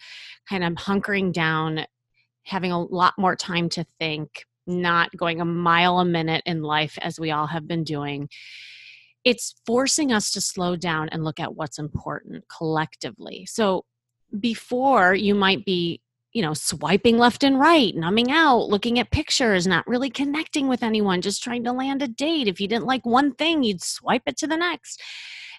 kind 0.49 0.63
of 0.63 0.73
hunkering 0.73 1.31
down, 1.31 1.85
having 2.43 2.71
a 2.71 2.83
lot 2.83 3.13
more 3.17 3.35
time 3.35 3.69
to 3.69 3.85
think, 3.99 4.45
not 4.67 5.15
going 5.15 5.41
a 5.41 5.45
mile 5.45 5.99
a 5.99 6.05
minute 6.05 6.43
in 6.45 6.61
life 6.61 6.97
as 7.01 7.19
we 7.19 7.31
all 7.31 7.47
have 7.47 7.67
been 7.67 7.83
doing. 7.83 8.29
It's 9.23 9.55
forcing 9.65 10.11
us 10.11 10.31
to 10.31 10.41
slow 10.41 10.75
down 10.75 11.09
and 11.09 11.23
look 11.23 11.39
at 11.39 11.55
what's 11.55 11.79
important 11.79 12.45
collectively. 12.47 13.45
So 13.45 13.85
before 14.39 15.13
you 15.13 15.35
might 15.35 15.65
be 15.65 16.01
you 16.33 16.41
know, 16.41 16.53
swiping 16.53 17.17
left 17.17 17.43
and 17.43 17.59
right, 17.59 17.95
numbing 17.95 18.31
out, 18.31 18.69
looking 18.69 18.99
at 18.99 19.11
pictures, 19.11 19.67
not 19.67 19.87
really 19.87 20.09
connecting 20.09 20.67
with 20.67 20.83
anyone, 20.83 21.21
just 21.21 21.43
trying 21.43 21.63
to 21.63 21.73
land 21.73 22.01
a 22.01 22.07
date. 22.07 22.47
If 22.47 22.61
you 22.61 22.67
didn't 22.67 22.85
like 22.85 23.05
one 23.05 23.33
thing, 23.33 23.63
you'd 23.63 23.83
swipe 23.83 24.23
it 24.25 24.37
to 24.37 24.47
the 24.47 24.57
next. 24.57 25.01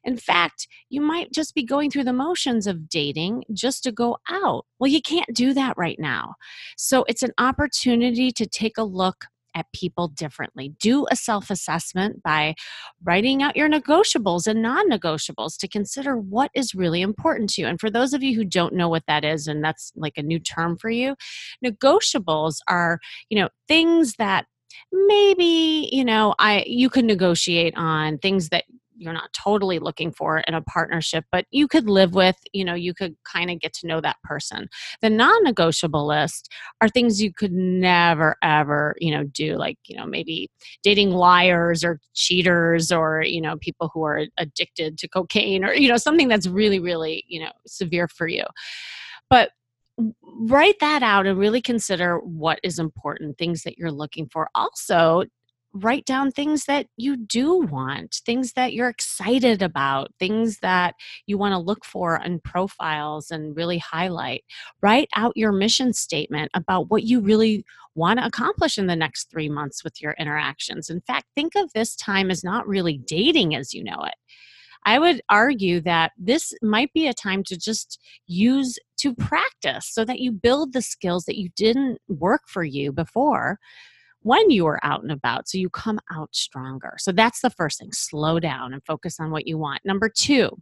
In 0.05 0.17
fact, 0.17 0.67
you 0.89 1.01
might 1.01 1.33
just 1.33 1.55
be 1.55 1.63
going 1.63 1.91
through 1.91 2.05
the 2.05 2.13
motions 2.13 2.67
of 2.67 2.89
dating 2.89 3.45
just 3.53 3.85
to 3.85 3.93
go 3.93 4.19
out. 4.29 4.67
Well, 4.79 4.91
you 4.91 5.01
can't 5.01 5.33
do 5.33 5.55
that 5.55 5.77
right 5.77 5.99
now. 5.99 6.35
So 6.77 7.05
it's 7.07 7.23
an 7.23 7.33
opportunity 7.39 8.33
to 8.33 8.47
take 8.47 8.79
a 8.79 8.83
look 8.83 9.27
at 9.55 9.67
people 9.73 10.09
differently. 10.09 10.75
Do 10.81 11.07
a 11.11 11.17
self 11.17 11.51
assessment 11.51 12.23
by 12.23 12.55
writing 13.03 13.43
out 13.43 13.57
your 13.57 13.69
negotiables 13.69 14.47
and 14.47 14.63
non 14.63 14.91
negotiables 14.91 15.57
to 15.59 15.69
consider 15.69 16.17
what 16.17 16.51
is 16.55 16.75
really 16.75 17.03
important 17.03 17.51
to 17.51 17.63
you. 17.63 17.67
And 17.67 17.81
for 17.81 17.91
those 17.91 18.13
of 18.13 18.23
you 18.23 18.35
who 18.37 18.45
don't 18.45 18.75
know 18.75 18.89
what 18.89 19.05
that 19.07 19.25
is, 19.25 19.47
and 19.47 19.65
that's 19.65 19.93
like 19.97 20.15
a 20.17 20.23
new 20.23 20.39
term 20.39 20.77
for 20.77 20.91
you, 20.91 21.17
negotiables 21.65 22.57
are, 22.69 22.99
you 23.29 23.41
know, 23.41 23.49
things 23.69 24.15
that 24.15 24.47
maybe 24.91 25.89
you 25.93 26.05
know 26.05 26.35
i 26.39 26.65
you 26.67 26.89
can 26.89 27.07
negotiate 27.07 27.75
on 27.77 28.17
things 28.19 28.49
that 28.49 28.65
you're 29.03 29.13
not 29.13 29.33
totally 29.33 29.79
looking 29.79 30.13
for 30.13 30.39
in 30.41 30.55
a 30.55 30.63
partnership, 30.63 31.25
but 31.33 31.47
you 31.51 31.69
could 31.69 31.89
live 31.89 32.15
with, 32.15 32.37
you 32.53 32.65
know, 32.65 32.75
you 32.75 32.95
could 32.95 33.17
kind 33.25 33.51
of 33.51 33.61
get 33.61 33.73
to 33.75 33.87
know 33.87 34.01
that 34.01 34.17
person. 34.23 34.69
The 35.01 35.11
non 35.11 35.43
negotiable 35.43 36.07
list 36.07 36.53
are 36.81 36.89
things 36.89 37.23
you 37.23 37.33
could 37.33 37.53
never, 37.53 38.37
ever, 38.43 38.95
you 38.99 39.13
know, 39.15 39.25
do, 39.25 39.57
like, 39.57 39.79
you 39.87 39.97
know, 39.97 40.07
maybe 40.07 40.51
dating 40.83 41.11
liars 41.11 41.85
or 41.85 42.01
cheaters 42.15 42.93
or, 42.93 43.23
you 43.23 43.41
know, 43.41 43.57
people 43.57 43.91
who 43.93 44.05
are 44.05 44.27
addicted 44.39 44.99
to 44.99 45.09
cocaine 45.09 45.65
or, 45.65 45.75
you 45.75 45.89
know, 45.89 45.97
something 45.97 46.29
that's 46.29 46.47
really, 46.47 46.79
really, 46.79 47.25
you 47.29 47.41
know, 47.41 47.53
severe 47.67 48.09
for 48.09 48.27
you. 48.27 48.45
But 49.29 49.51
write 50.23 50.79
that 50.81 51.03
out 51.03 51.27
and 51.27 51.39
really 51.39 51.61
consider 51.61 52.19
what 52.19 52.59
is 52.63 52.79
important, 52.79 53.39
things 53.39 53.63
that 53.63 53.79
you're 53.79 53.91
looking 53.91 54.29
for. 54.33 54.49
Also, 54.55 55.25
write 55.75 56.05
down 56.05 56.31
things 56.31 56.65
that 56.67 56.87
you 56.97 57.17
do 57.17 57.59
want, 57.59 58.21
things 58.27 58.53
that 58.53 58.73
you're 58.73 58.89
excited 58.89 59.63
about, 59.63 60.13
things 60.19 60.59
that 60.61 60.95
you 61.27 61.39
want 61.39 61.53
to 61.53 61.59
look 61.59 61.85
for 61.85 62.17
in 62.17 62.41
profiles 62.41 63.31
and 63.31 63.57
really 63.57 63.79
highlight. 63.79 64.45
Write 64.83 65.09
out 65.17 65.37
your 65.37 65.53
mission 65.53 65.93
statement 65.93 66.51
about 66.55 66.91
what 66.91 67.05
you 67.05 67.21
really 67.21 67.65
want 67.95 68.19
to 68.19 68.27
accomplish 68.27 68.79
in 68.79 68.87
the 68.87 68.97
next 68.97 69.31
three 69.31 69.49
months 69.49 69.85
with 69.85 70.01
your 70.01 70.13
interactions. 70.19 70.91
In 70.91 71.01
fact, 71.03 71.27
think 71.35 71.55
of 71.55 71.73
this 71.73 71.97
time 71.97 72.31
as 72.31 72.45
not 72.45 72.67
really 72.67 72.99
dating 72.99 73.55
as 73.55 73.75
you 73.75 73.85
know 73.85 74.03
it. 74.05 74.15
I 74.85 74.99
would 74.99 75.21
argue 75.29 75.81
that 75.83 76.13
this 76.19 76.53
might 76.61 76.93
be 76.93 77.07
a 77.07 77.15
time 77.15 77.45
to 77.45 77.57
just 77.57 78.01
use 78.27 78.79
to 78.99 79.15
practice 79.15 79.87
so 79.87 80.05
that 80.05 80.19
you 80.19 80.33
build 80.33 80.73
the 80.73 80.83
skills 80.83 81.25
that 81.25 81.39
you 81.39 81.51
didn't 81.57 81.99
work 82.09 82.43
for 82.47 82.65
you 82.65 82.93
before 82.93 83.59
when 84.23 84.51
you 84.51 84.67
are 84.67 84.81
out 84.85 85.03
and 85.03 85.13
about 85.13 85.49
so 85.49 85.59
you 85.59 85.69
come 85.71 85.99
out 86.13 86.35
stronger. 86.35 86.95
So 86.99 87.13
that's 87.13 87.41
the 87.41 87.51
first 87.51 87.79
thing. 87.79 87.93
Slow 87.93 88.41
down 88.41 88.73
and 88.73 88.85
focus 88.85 89.19
on 89.21 89.31
what 89.31 89.47
you 89.47 89.59
want. 89.59 89.81
Number 89.85 90.09
two, 90.09 90.61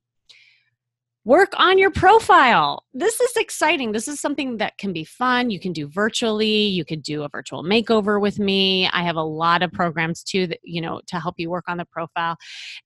work 1.26 1.52
on 1.58 1.78
your 1.78 1.90
profile. 1.90 2.82
This 2.94 3.20
is 3.20 3.36
exciting. 3.36 3.92
This 3.92 4.08
is 4.08 4.18
something 4.18 4.56
that 4.56 4.78
can 4.78 4.92
be 4.92 5.04
fun. 5.04 5.50
You 5.50 5.60
can 5.60 5.72
do 5.72 5.86
virtually. 5.86 6.64
You 6.64 6.82
could 6.84 7.02
do 7.02 7.24
a 7.24 7.28
virtual 7.28 7.62
makeover 7.62 8.18
with 8.18 8.38
me. 8.38 8.88
I 8.88 9.02
have 9.02 9.16
a 9.16 9.22
lot 9.22 9.62
of 9.62 9.70
programs 9.70 10.22
too 10.22 10.46
that, 10.46 10.60
you 10.64 10.80
know, 10.80 11.02
to 11.08 11.20
help 11.20 11.34
you 11.36 11.50
work 11.50 11.66
on 11.68 11.76
the 11.76 11.84
profile. 11.84 12.36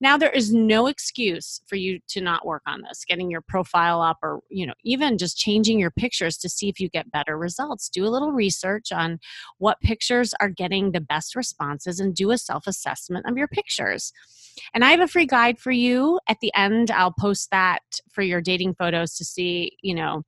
Now 0.01 0.17
there 0.17 0.31
is 0.31 0.53
no 0.53 0.87
excuse 0.87 1.61
for 1.65 1.77
you 1.77 1.99
to 2.09 2.19
not 2.19 2.45
work 2.45 2.63
on 2.67 2.81
this, 2.81 3.05
getting 3.07 3.31
your 3.31 3.41
profile 3.41 4.01
up 4.01 4.17
or, 4.21 4.41
you 4.49 4.67
know, 4.67 4.73
even 4.83 5.17
just 5.17 5.37
changing 5.37 5.79
your 5.79 5.91
pictures 5.91 6.37
to 6.39 6.49
see 6.49 6.67
if 6.67 6.79
you 6.79 6.89
get 6.89 7.11
better 7.11 7.37
results. 7.37 7.87
Do 7.87 8.05
a 8.05 8.09
little 8.09 8.33
research 8.33 8.91
on 8.91 9.19
what 9.59 9.79
pictures 9.79 10.33
are 10.41 10.49
getting 10.49 10.91
the 10.91 11.01
best 11.01 11.37
responses 11.37 12.01
and 12.01 12.13
do 12.13 12.31
a 12.31 12.37
self-assessment 12.37 13.25
of 13.27 13.37
your 13.37 13.47
pictures. 13.47 14.11
And 14.73 14.85
I 14.85 14.91
have 14.91 15.01
a 15.01 15.07
free 15.07 15.25
guide 15.25 15.59
for 15.59 15.71
you 15.71 16.19
at 16.29 16.37
the 16.41 16.51
end. 16.55 16.91
I'll 16.91 17.13
post 17.17 17.49
that 17.51 17.81
for 18.09 18.21
your 18.25 18.41
dating 18.41 18.75
photos 18.75 19.15
to 19.15 19.25
see, 19.25 19.77
you 19.81 19.95
know, 19.95 20.23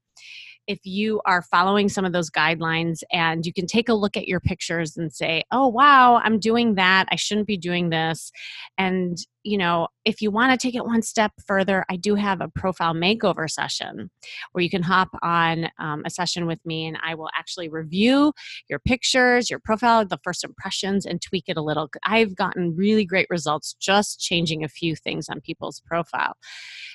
if 0.68 0.80
you 0.84 1.22
are 1.26 1.42
following 1.42 1.88
some 1.88 2.04
of 2.04 2.12
those 2.12 2.30
guidelines 2.30 3.02
and 3.12 3.46
you 3.46 3.54
can 3.54 3.66
take 3.66 3.88
a 3.88 3.94
look 3.94 4.18
at 4.18 4.28
your 4.28 4.42
pictures 4.42 4.98
and 4.98 5.14
say, 5.14 5.44
oh, 5.52 5.68
wow, 5.68 6.20
I'm 6.24 6.40
doing 6.40 6.76
that. 6.76 7.08
I 7.10 7.16
shouldn't 7.16 7.48
be 7.48 7.58
doing 7.58 7.90
this. 7.90 8.32
And, 8.78 9.18
you 9.44 9.58
know, 9.58 9.88
if 10.04 10.22
you 10.22 10.30
want 10.30 10.52
to 10.52 10.58
take 10.58 10.76
it 10.76 10.86
one 10.86 11.02
step 11.02 11.32
further, 11.46 11.86
I 11.90 11.96
do 11.96 12.16
have 12.16 12.42
a 12.42 12.50
profile 12.50 12.94
makeover 12.94 13.50
session 13.50 14.12
where 14.52 14.62
you 14.62 14.70
can 14.70 14.84
hop 14.84 15.08
on 15.22 15.70
um, 15.80 16.04
a 16.06 16.10
session 16.10 16.46
with 16.46 16.60
me 16.66 16.86
and 16.86 16.98
I 17.02 17.16
will 17.16 17.30
actually 17.36 17.70
review 17.70 18.34
your 18.70 18.80
pictures, 18.80 19.50
your 19.50 19.60
profile, 19.60 20.06
the 20.06 20.20
first 20.22 20.44
impressions, 20.44 21.06
and 21.06 21.22
tweak 21.22 21.46
it 21.48 21.58
a 21.58 21.62
little. 21.62 21.90
I've 22.04 22.36
gotten 22.36 22.76
really 22.76 23.06
great 23.06 23.28
results 23.30 23.74
just 23.80 24.20
changing 24.20 24.66
a 24.66 24.70
few 24.70 24.98
things 24.98 25.30
on 25.30 25.40
people's 25.40 25.82
profile. 25.86 26.36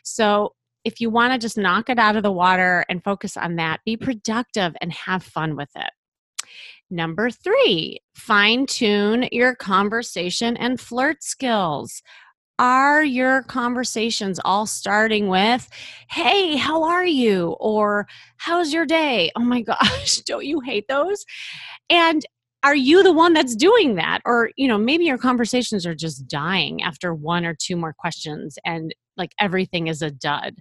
So, 0.04 0.52
if 0.84 1.00
you 1.00 1.10
want 1.10 1.32
to 1.32 1.38
just 1.38 1.58
knock 1.58 1.88
it 1.88 1.98
out 1.98 2.16
of 2.16 2.22
the 2.22 2.32
water 2.32 2.84
and 2.88 3.02
focus 3.02 3.36
on 3.36 3.56
that, 3.56 3.80
be 3.84 3.96
mm. 3.96 4.00
productive 4.02 4.74
and 4.80 4.92
have 4.92 5.22
fun 5.22 5.56
with 5.56 5.70
it. 5.76 5.90
Number 6.90 7.30
three, 7.30 8.00
fine 8.14 8.66
tune 8.66 9.28
your 9.32 9.54
conversation 9.54 10.56
and 10.56 10.78
flirt 10.78 11.22
skills. 11.22 12.02
Are 12.58 13.02
your 13.02 13.42
conversations 13.44 14.38
all 14.44 14.66
starting 14.66 15.28
with, 15.28 15.68
hey, 16.10 16.56
how 16.56 16.84
are 16.84 17.06
you? 17.06 17.56
Or 17.58 18.06
how's 18.36 18.72
your 18.72 18.84
day? 18.84 19.30
Oh 19.34 19.40
my 19.40 19.60
gosh, 19.62 20.18
don't 20.18 20.44
you 20.44 20.60
hate 20.60 20.86
those? 20.86 21.24
And 21.88 22.24
are 22.62 22.74
you 22.74 23.02
the 23.02 23.12
one 23.12 23.32
that's 23.32 23.56
doing 23.56 23.96
that? 23.96 24.20
Or 24.24 24.50
you 24.56 24.68
know 24.68 24.78
maybe 24.78 25.04
your 25.04 25.18
conversations 25.18 25.86
are 25.86 25.94
just 25.94 26.26
dying 26.28 26.82
after 26.82 27.14
one 27.14 27.44
or 27.44 27.54
two 27.54 27.76
more 27.76 27.92
questions 27.92 28.58
and 28.64 28.94
like 29.16 29.32
everything 29.38 29.88
is 29.88 30.02
a 30.02 30.10
dud. 30.10 30.56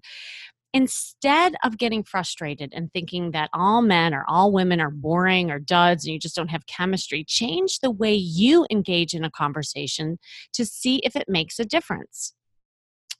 Instead 0.73 1.55
of 1.65 1.77
getting 1.77 2.01
frustrated 2.01 2.71
and 2.73 2.91
thinking 2.93 3.31
that 3.31 3.49
all 3.53 3.81
men 3.81 4.13
or 4.13 4.23
all 4.27 4.53
women 4.53 4.79
are 4.79 4.89
boring 4.89 5.51
or 5.51 5.59
duds 5.59 6.05
and 6.05 6.13
you 6.13 6.19
just 6.19 6.35
don't 6.35 6.49
have 6.49 6.65
chemistry 6.65 7.25
change 7.27 7.79
the 7.79 7.91
way 7.91 8.13
you 8.13 8.65
engage 8.71 9.13
in 9.13 9.25
a 9.25 9.31
conversation 9.31 10.17
to 10.53 10.65
see 10.65 11.01
if 11.03 11.15
it 11.15 11.27
makes 11.27 11.59
a 11.59 11.65
difference. 11.65 12.33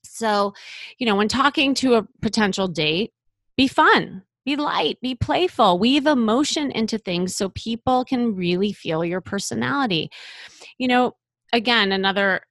So 0.04 0.54
you 0.98 1.06
know 1.06 1.16
when 1.16 1.28
talking 1.28 1.74
to 1.76 1.96
a 1.96 2.08
potential 2.22 2.68
date 2.68 3.12
be 3.58 3.68
fun 3.68 4.24
be 4.56 4.62
light, 4.62 5.00
be 5.02 5.16
playful, 5.16 5.80
weave 5.80 6.06
emotion 6.06 6.72
into 6.72 6.98
things 6.98 7.36
so 7.36 7.50
people 7.50 8.04
can 8.06 8.36
really 8.36 8.74
feel 8.74 9.06
your 9.06 9.22
personality. 9.22 10.10
You 10.78 10.88
know, 10.88 11.14
again, 11.54 11.92
another 11.92 12.42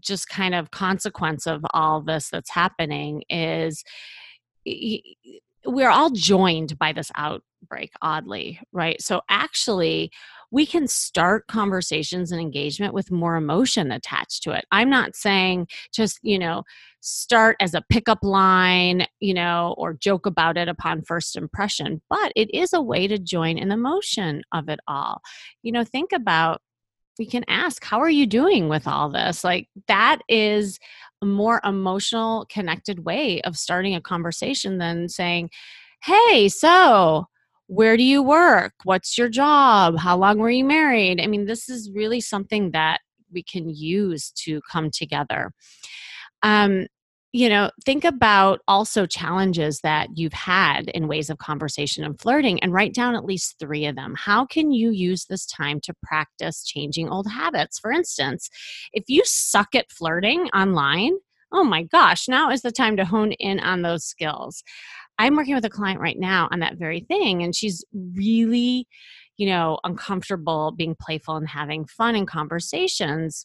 just 0.00 0.28
kind 0.28 0.54
of 0.54 0.70
consequence 0.70 1.46
of 1.46 1.64
all 1.72 2.00
this 2.02 2.28
that's 2.30 2.50
happening 2.50 3.22
is 3.30 3.84
we're 5.66 5.90
all 5.90 6.10
joined 6.10 6.78
by 6.78 6.92
this 6.92 7.10
outbreak, 7.16 7.92
oddly, 8.02 8.60
right? 8.72 9.00
So, 9.00 9.22
actually, 9.28 10.10
we 10.50 10.66
can 10.66 10.86
start 10.86 11.46
conversations 11.48 12.30
and 12.32 12.40
engagement 12.40 12.94
with 12.94 13.10
more 13.10 13.36
emotion 13.36 13.90
attached 13.90 14.42
to 14.44 14.52
it. 14.52 14.64
I'm 14.70 14.88
not 14.88 15.16
saying 15.16 15.68
just, 15.92 16.18
you 16.22 16.38
know, 16.38 16.62
start 17.00 17.56
as 17.60 17.74
a 17.74 17.84
pickup 17.88 18.18
line, 18.22 19.06
you 19.20 19.34
know, 19.34 19.74
or 19.78 19.94
joke 19.94 20.26
about 20.26 20.56
it 20.56 20.68
upon 20.68 21.02
first 21.02 21.36
impression, 21.36 22.00
but 22.08 22.32
it 22.36 22.52
is 22.54 22.72
a 22.72 22.82
way 22.82 23.06
to 23.06 23.18
join 23.18 23.58
in 23.58 23.68
the 23.68 23.76
motion 23.76 24.42
of 24.52 24.68
it 24.68 24.80
all. 24.88 25.20
You 25.62 25.72
know, 25.72 25.84
think 25.84 26.12
about 26.12 26.60
we 27.18 27.26
can 27.26 27.44
ask, 27.48 27.84
How 27.84 28.00
are 28.00 28.10
you 28.10 28.26
doing 28.26 28.68
with 28.68 28.86
all 28.86 29.08
this? 29.10 29.44
Like, 29.44 29.68
that 29.88 30.18
is 30.28 30.78
a 31.22 31.26
more 31.26 31.60
emotional, 31.64 32.46
connected 32.48 33.04
way 33.04 33.40
of 33.42 33.56
starting 33.56 33.94
a 33.94 34.00
conversation 34.00 34.78
than 34.78 35.08
saying, 35.08 35.50
Hey, 36.02 36.48
so 36.48 37.26
where 37.68 37.96
do 37.96 38.02
you 38.02 38.22
work? 38.22 38.74
What's 38.84 39.18
your 39.18 39.28
job? 39.28 39.98
How 39.98 40.16
long 40.16 40.38
were 40.38 40.50
you 40.50 40.64
married? 40.64 41.20
I 41.20 41.26
mean, 41.26 41.46
this 41.46 41.68
is 41.68 41.90
really 41.90 42.20
something 42.20 42.70
that 42.72 43.00
we 43.32 43.42
can 43.42 43.68
use 43.68 44.30
to 44.44 44.60
come 44.70 44.90
together. 44.90 45.52
Um, 46.42 46.86
you 47.36 47.50
know, 47.50 47.70
think 47.84 48.02
about 48.06 48.62
also 48.66 49.04
challenges 49.04 49.80
that 49.82 50.08
you've 50.14 50.32
had 50.32 50.88
in 50.88 51.06
ways 51.06 51.28
of 51.28 51.36
conversation 51.36 52.02
and 52.02 52.18
flirting 52.18 52.58
and 52.62 52.72
write 52.72 52.94
down 52.94 53.14
at 53.14 53.26
least 53.26 53.56
three 53.60 53.84
of 53.84 53.94
them. 53.94 54.14
How 54.16 54.46
can 54.46 54.70
you 54.70 54.90
use 54.90 55.26
this 55.26 55.44
time 55.44 55.78
to 55.80 55.92
practice 56.02 56.64
changing 56.64 57.10
old 57.10 57.30
habits? 57.30 57.78
For 57.78 57.92
instance, 57.92 58.48
if 58.94 59.04
you 59.08 59.20
suck 59.26 59.74
at 59.74 59.92
flirting 59.92 60.48
online, 60.54 61.18
oh 61.52 61.62
my 61.62 61.82
gosh, 61.82 62.26
now 62.26 62.50
is 62.50 62.62
the 62.62 62.72
time 62.72 62.96
to 62.96 63.04
hone 63.04 63.32
in 63.32 63.60
on 63.60 63.82
those 63.82 64.06
skills. 64.06 64.64
I'm 65.18 65.36
working 65.36 65.54
with 65.54 65.66
a 65.66 65.70
client 65.70 66.00
right 66.00 66.18
now 66.18 66.48
on 66.50 66.60
that 66.60 66.78
very 66.78 67.00
thing, 67.00 67.42
and 67.42 67.54
she's 67.54 67.84
really, 67.92 68.88
you 69.36 69.46
know, 69.46 69.78
uncomfortable 69.84 70.72
being 70.74 70.96
playful 70.98 71.36
and 71.36 71.50
having 71.50 71.84
fun 71.84 72.16
in 72.16 72.24
conversations 72.24 73.44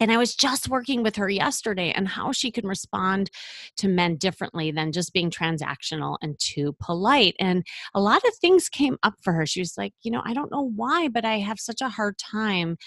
and 0.00 0.10
I 0.10 0.16
was 0.16 0.34
just 0.34 0.68
working 0.68 1.02
with 1.02 1.16
her 1.16 1.28
yesterday 1.28 1.92
and 1.92 2.08
how 2.08 2.32
she 2.32 2.50
can 2.50 2.66
respond 2.66 3.30
to 3.76 3.88
men 3.88 4.16
differently 4.16 4.70
than 4.70 4.92
just 4.92 5.12
being 5.12 5.30
transactional 5.30 6.16
and 6.22 6.38
too 6.38 6.74
polite. 6.80 7.36
And 7.38 7.64
a 7.94 8.00
lot 8.00 8.24
of 8.26 8.34
things 8.34 8.68
came 8.68 8.98
up 9.02 9.14
for 9.22 9.32
her. 9.34 9.46
She 9.46 9.60
was 9.60 9.74
like, 9.76 9.92
you 10.02 10.10
know, 10.10 10.22
I 10.24 10.32
don't 10.32 10.50
know 10.50 10.70
why, 10.74 11.08
but 11.08 11.24
I 11.24 11.38
have 11.38 11.60
such 11.60 11.80
a 11.80 11.88
hard 11.88 12.18
time 12.18 12.78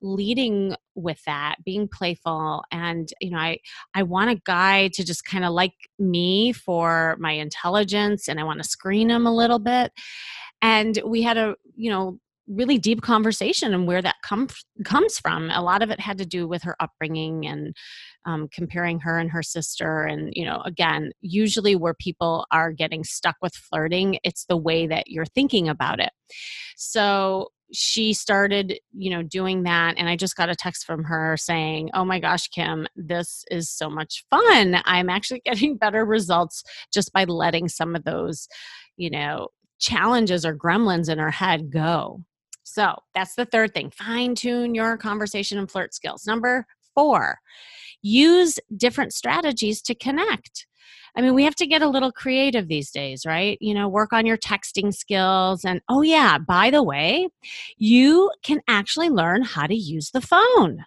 leading 0.00 0.76
with 0.94 1.22
that, 1.24 1.56
being 1.64 1.88
playful. 1.88 2.62
And, 2.70 3.08
you 3.20 3.30
know, 3.30 3.38
I, 3.38 3.58
I 3.94 4.04
want 4.04 4.30
a 4.30 4.40
guy 4.44 4.88
to 4.94 5.04
just 5.04 5.24
kind 5.24 5.44
of 5.44 5.52
like 5.52 5.74
me 5.98 6.52
for 6.52 7.16
my 7.18 7.32
intelligence 7.32 8.28
and 8.28 8.38
I 8.38 8.44
want 8.44 8.62
to 8.62 8.68
screen 8.68 9.10
him 9.10 9.26
a 9.26 9.34
little 9.34 9.58
bit 9.58 9.92
and 10.62 11.00
we 11.04 11.22
had 11.22 11.36
a 11.36 11.56
you 11.76 11.90
know 11.90 12.18
really 12.50 12.78
deep 12.78 13.02
conversation 13.02 13.72
and 13.72 13.86
where 13.86 14.02
that 14.02 14.16
comes 14.22 14.64
comes 14.84 15.18
from. 15.18 15.50
A 15.50 15.62
lot 15.62 15.82
of 15.82 15.90
it 15.90 16.00
had 16.00 16.18
to 16.18 16.26
do 16.26 16.48
with 16.48 16.62
her 16.62 16.76
upbringing 16.80 17.46
and 17.46 17.74
um, 18.26 18.48
comparing 18.52 19.00
her 19.00 19.18
and 19.18 19.30
her 19.30 19.42
sister. 19.42 20.02
And 20.02 20.32
you 20.34 20.44
know, 20.44 20.60
again, 20.64 21.12
usually 21.20 21.76
where 21.76 21.94
people 21.94 22.46
are 22.50 22.72
getting 22.72 23.04
stuck 23.04 23.36
with 23.40 23.54
flirting, 23.54 24.18
it's 24.24 24.44
the 24.46 24.56
way 24.56 24.86
that 24.86 25.08
you're 25.08 25.26
thinking 25.26 25.68
about 25.68 26.00
it. 26.00 26.10
So 26.76 27.48
she 27.72 28.12
started 28.12 28.78
you 28.92 29.10
know 29.10 29.22
doing 29.22 29.62
that 29.62 29.94
and 29.96 30.08
i 30.08 30.16
just 30.16 30.34
got 30.34 30.48
a 30.48 30.56
text 30.56 30.84
from 30.84 31.04
her 31.04 31.36
saying 31.36 31.88
oh 31.94 32.04
my 32.04 32.18
gosh 32.18 32.48
kim 32.48 32.86
this 32.96 33.44
is 33.48 33.70
so 33.70 33.88
much 33.88 34.24
fun 34.28 34.80
i'm 34.86 35.08
actually 35.08 35.40
getting 35.44 35.76
better 35.76 36.04
results 36.04 36.64
just 36.92 37.12
by 37.12 37.22
letting 37.24 37.68
some 37.68 37.94
of 37.94 38.02
those 38.02 38.48
you 38.96 39.08
know 39.08 39.48
challenges 39.78 40.44
or 40.44 40.56
gremlins 40.56 41.08
in 41.08 41.18
her 41.18 41.30
head 41.30 41.70
go 41.70 42.20
so 42.72 42.94
that's 43.14 43.34
the 43.34 43.44
third 43.46 43.72
thing 43.74 43.90
fine 43.90 44.34
tune 44.34 44.74
your 44.74 44.96
conversation 44.96 45.58
and 45.58 45.70
flirt 45.70 45.94
skills 45.94 46.26
number 46.26 46.66
four 46.94 47.38
use 48.02 48.58
different 48.76 49.12
strategies 49.12 49.82
to 49.82 49.94
connect 49.94 50.66
I 51.16 51.22
mean, 51.22 51.34
we 51.34 51.44
have 51.44 51.56
to 51.56 51.66
get 51.66 51.82
a 51.82 51.88
little 51.88 52.12
creative 52.12 52.68
these 52.68 52.90
days, 52.90 53.26
right? 53.26 53.58
You 53.60 53.74
know, 53.74 53.88
work 53.88 54.12
on 54.12 54.26
your 54.26 54.36
texting 54.36 54.94
skills. 54.94 55.64
And 55.64 55.80
oh, 55.88 56.02
yeah, 56.02 56.38
by 56.38 56.70
the 56.70 56.82
way, 56.82 57.28
you 57.78 58.30
can 58.42 58.60
actually 58.68 59.08
learn 59.08 59.42
how 59.42 59.66
to 59.66 59.74
use 59.74 60.10
the 60.10 60.20
phone. 60.20 60.84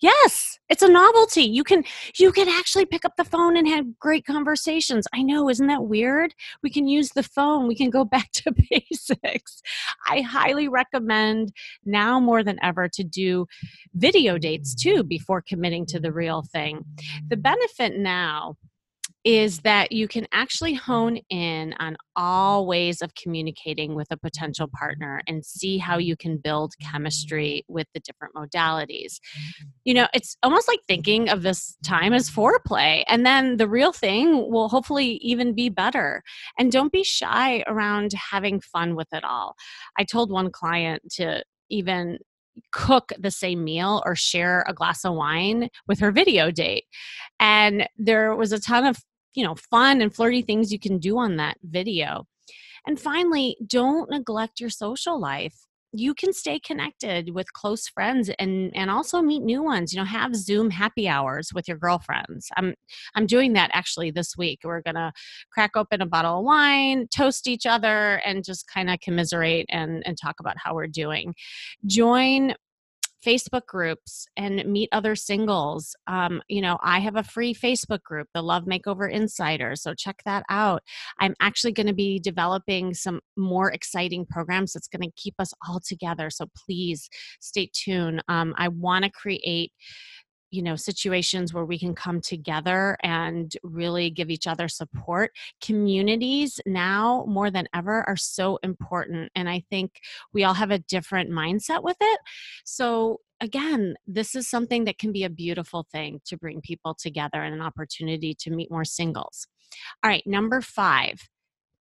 Yes, 0.00 0.58
it's 0.70 0.82
a 0.82 0.88
novelty. 0.88 1.42
You 1.42 1.62
can 1.62 1.84
you 2.18 2.32
can 2.32 2.48
actually 2.48 2.86
pick 2.86 3.04
up 3.04 3.16
the 3.16 3.24
phone 3.24 3.56
and 3.56 3.68
have 3.68 3.98
great 3.98 4.24
conversations. 4.24 5.06
I 5.12 5.22
know, 5.22 5.50
isn't 5.50 5.66
that 5.66 5.84
weird? 5.84 6.34
We 6.62 6.70
can 6.70 6.88
use 6.88 7.10
the 7.10 7.22
phone. 7.22 7.68
We 7.68 7.76
can 7.76 7.90
go 7.90 8.04
back 8.06 8.32
to 8.32 8.54
basics. 8.70 9.60
I 10.08 10.22
highly 10.22 10.68
recommend 10.68 11.52
now 11.84 12.18
more 12.18 12.42
than 12.42 12.58
ever 12.62 12.88
to 12.88 13.04
do 13.04 13.46
video 13.94 14.38
dates 14.38 14.74
too 14.74 15.04
before 15.04 15.42
committing 15.42 15.84
to 15.86 16.00
the 16.00 16.12
real 16.12 16.42
thing. 16.50 16.84
The 17.28 17.36
benefit 17.36 17.96
now 17.98 18.56
is 19.24 19.60
that 19.60 19.92
you 19.92 20.08
can 20.08 20.26
actually 20.32 20.74
hone 20.74 21.18
in 21.28 21.74
on 21.78 21.96
all 22.16 22.66
ways 22.66 23.02
of 23.02 23.14
communicating 23.14 23.94
with 23.94 24.08
a 24.10 24.16
potential 24.16 24.68
partner 24.72 25.20
and 25.26 25.44
see 25.44 25.76
how 25.76 25.98
you 25.98 26.16
can 26.16 26.38
build 26.38 26.72
chemistry 26.80 27.64
with 27.68 27.86
the 27.92 28.00
different 28.00 28.34
modalities. 28.34 29.20
You 29.84 29.94
know, 29.94 30.08
it's 30.14 30.36
almost 30.42 30.68
like 30.68 30.80
thinking 30.86 31.28
of 31.28 31.42
this 31.42 31.76
time 31.84 32.12
as 32.14 32.30
foreplay, 32.30 33.04
and 33.08 33.26
then 33.26 33.58
the 33.58 33.68
real 33.68 33.92
thing 33.92 34.50
will 34.50 34.68
hopefully 34.68 35.18
even 35.22 35.54
be 35.54 35.68
better. 35.68 36.22
And 36.58 36.72
don't 36.72 36.92
be 36.92 37.04
shy 37.04 37.62
around 37.66 38.12
having 38.12 38.60
fun 38.60 38.96
with 38.96 39.08
it 39.12 39.24
all. 39.24 39.54
I 39.98 40.04
told 40.04 40.30
one 40.30 40.50
client 40.50 41.02
to 41.16 41.44
even 41.68 42.18
cook 42.72 43.12
the 43.18 43.30
same 43.30 43.64
meal 43.64 44.02
or 44.04 44.14
share 44.14 44.64
a 44.66 44.74
glass 44.74 45.04
of 45.04 45.14
wine 45.14 45.68
with 45.86 46.00
her 46.00 46.10
video 46.10 46.50
date. 46.50 46.84
And 47.38 47.88
there 47.96 48.34
was 48.34 48.52
a 48.52 48.60
ton 48.60 48.84
of 48.84 48.98
you 49.34 49.44
know 49.44 49.54
fun 49.54 50.00
and 50.00 50.14
flirty 50.14 50.42
things 50.42 50.72
you 50.72 50.78
can 50.78 50.98
do 50.98 51.18
on 51.18 51.36
that 51.36 51.56
video. 51.62 52.26
And 52.86 52.98
finally 52.98 53.56
don't 53.66 54.10
neglect 54.10 54.60
your 54.60 54.70
social 54.70 55.20
life. 55.20 55.54
You 55.92 56.14
can 56.14 56.32
stay 56.32 56.60
connected 56.60 57.34
with 57.34 57.52
close 57.52 57.88
friends 57.88 58.30
and 58.38 58.70
and 58.76 58.90
also 58.90 59.20
meet 59.20 59.42
new 59.42 59.60
ones 59.62 59.92
you 59.92 59.98
know 59.98 60.04
have 60.04 60.36
zoom 60.36 60.70
happy 60.70 61.08
hours 61.08 61.50
with 61.52 61.66
your 61.68 61.76
girlfriends. 61.78 62.48
I'm 62.56 62.74
i'm 63.14 63.26
doing 63.26 63.54
that 63.54 63.70
actually 63.72 64.10
this 64.10 64.36
week. 64.36 64.60
We're 64.64 64.82
gonna 64.82 65.12
crack 65.52 65.72
open 65.76 66.00
a 66.00 66.06
bottle 66.06 66.38
of 66.38 66.44
wine 66.44 67.08
toast 67.14 67.48
each 67.48 67.66
other 67.66 68.20
and 68.24 68.44
just 68.44 68.66
kind 68.72 68.88
of 68.90 69.00
commiserate 69.00 69.66
and 69.68 70.02
and 70.06 70.16
talk 70.16 70.36
about 70.40 70.56
how 70.58 70.74
we're 70.74 70.86
doing. 70.86 71.34
Join 71.86 72.54
Facebook 73.24 73.66
groups 73.66 74.26
and 74.36 74.64
meet 74.64 74.88
other 74.92 75.14
singles. 75.14 75.94
Um, 76.06 76.42
you 76.48 76.60
know, 76.60 76.78
I 76.82 77.00
have 77.00 77.16
a 77.16 77.22
free 77.22 77.54
Facebook 77.54 78.02
group, 78.02 78.28
the 78.34 78.42
Love 78.42 78.64
Makeover 78.64 79.10
Insider. 79.10 79.76
So 79.76 79.94
check 79.94 80.22
that 80.24 80.44
out. 80.48 80.82
I'm 81.18 81.34
actually 81.40 81.72
going 81.72 81.86
to 81.86 81.94
be 81.94 82.18
developing 82.18 82.94
some 82.94 83.20
more 83.36 83.70
exciting 83.70 84.26
programs 84.26 84.72
that's 84.72 84.88
going 84.88 85.02
to 85.02 85.14
keep 85.16 85.34
us 85.38 85.52
all 85.66 85.80
together. 85.80 86.30
So 86.30 86.46
please 86.66 87.08
stay 87.40 87.70
tuned. 87.72 88.22
Um, 88.28 88.54
I 88.56 88.68
want 88.68 89.04
to 89.04 89.10
create 89.10 89.72
you 90.50 90.62
know 90.62 90.76
situations 90.76 91.52
where 91.54 91.64
we 91.64 91.78
can 91.78 91.94
come 91.94 92.20
together 92.20 92.96
and 93.02 93.56
really 93.62 94.10
give 94.10 94.30
each 94.30 94.46
other 94.46 94.68
support. 94.68 95.32
Communities 95.62 96.60
now 96.66 97.24
more 97.28 97.50
than 97.50 97.68
ever 97.74 98.08
are 98.08 98.16
so 98.16 98.58
important 98.62 99.30
and 99.34 99.48
i 99.48 99.62
think 99.70 100.00
we 100.32 100.44
all 100.44 100.54
have 100.54 100.70
a 100.70 100.78
different 100.78 101.30
mindset 101.30 101.82
with 101.82 101.96
it. 102.00 102.20
So 102.64 103.20
again 103.40 103.94
this 104.06 104.34
is 104.34 104.48
something 104.48 104.84
that 104.84 104.98
can 104.98 105.12
be 105.12 105.24
a 105.24 105.30
beautiful 105.30 105.86
thing 105.92 106.20
to 106.26 106.36
bring 106.36 106.60
people 106.60 106.94
together 106.94 107.42
and 107.42 107.54
an 107.54 107.62
opportunity 107.62 108.34
to 108.34 108.50
meet 108.50 108.70
more 108.70 108.84
singles. 108.84 109.46
All 110.02 110.10
right 110.10 110.26
number 110.26 110.60
5 110.60 111.28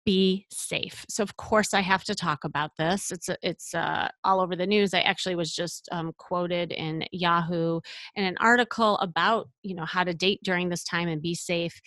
be 0.09 0.47
safe. 0.49 1.05
So 1.07 1.21
of 1.21 1.37
course 1.37 1.75
I 1.75 1.81
have 1.81 2.03
to 2.05 2.15
talk 2.15 2.43
about 2.43 2.71
this. 2.79 3.11
It's 3.11 3.29
it's 3.43 3.75
uh, 3.75 4.07
all 4.23 4.41
over 4.41 4.55
the 4.55 4.65
news. 4.65 4.95
I 4.95 5.01
actually 5.01 5.35
was 5.35 5.53
just 5.53 5.87
um, 5.91 6.13
quoted 6.17 6.71
in 6.71 7.05
Yahoo 7.11 7.79
in 8.15 8.23
an 8.23 8.35
article 8.39 8.97
about 9.01 9.49
you 9.61 9.75
know 9.75 9.85
how 9.85 10.03
to 10.03 10.15
date 10.15 10.39
during 10.43 10.69
this 10.69 10.83
time 10.83 11.09
and 11.09 11.21
be 11.21 11.35
safe. 11.35 11.79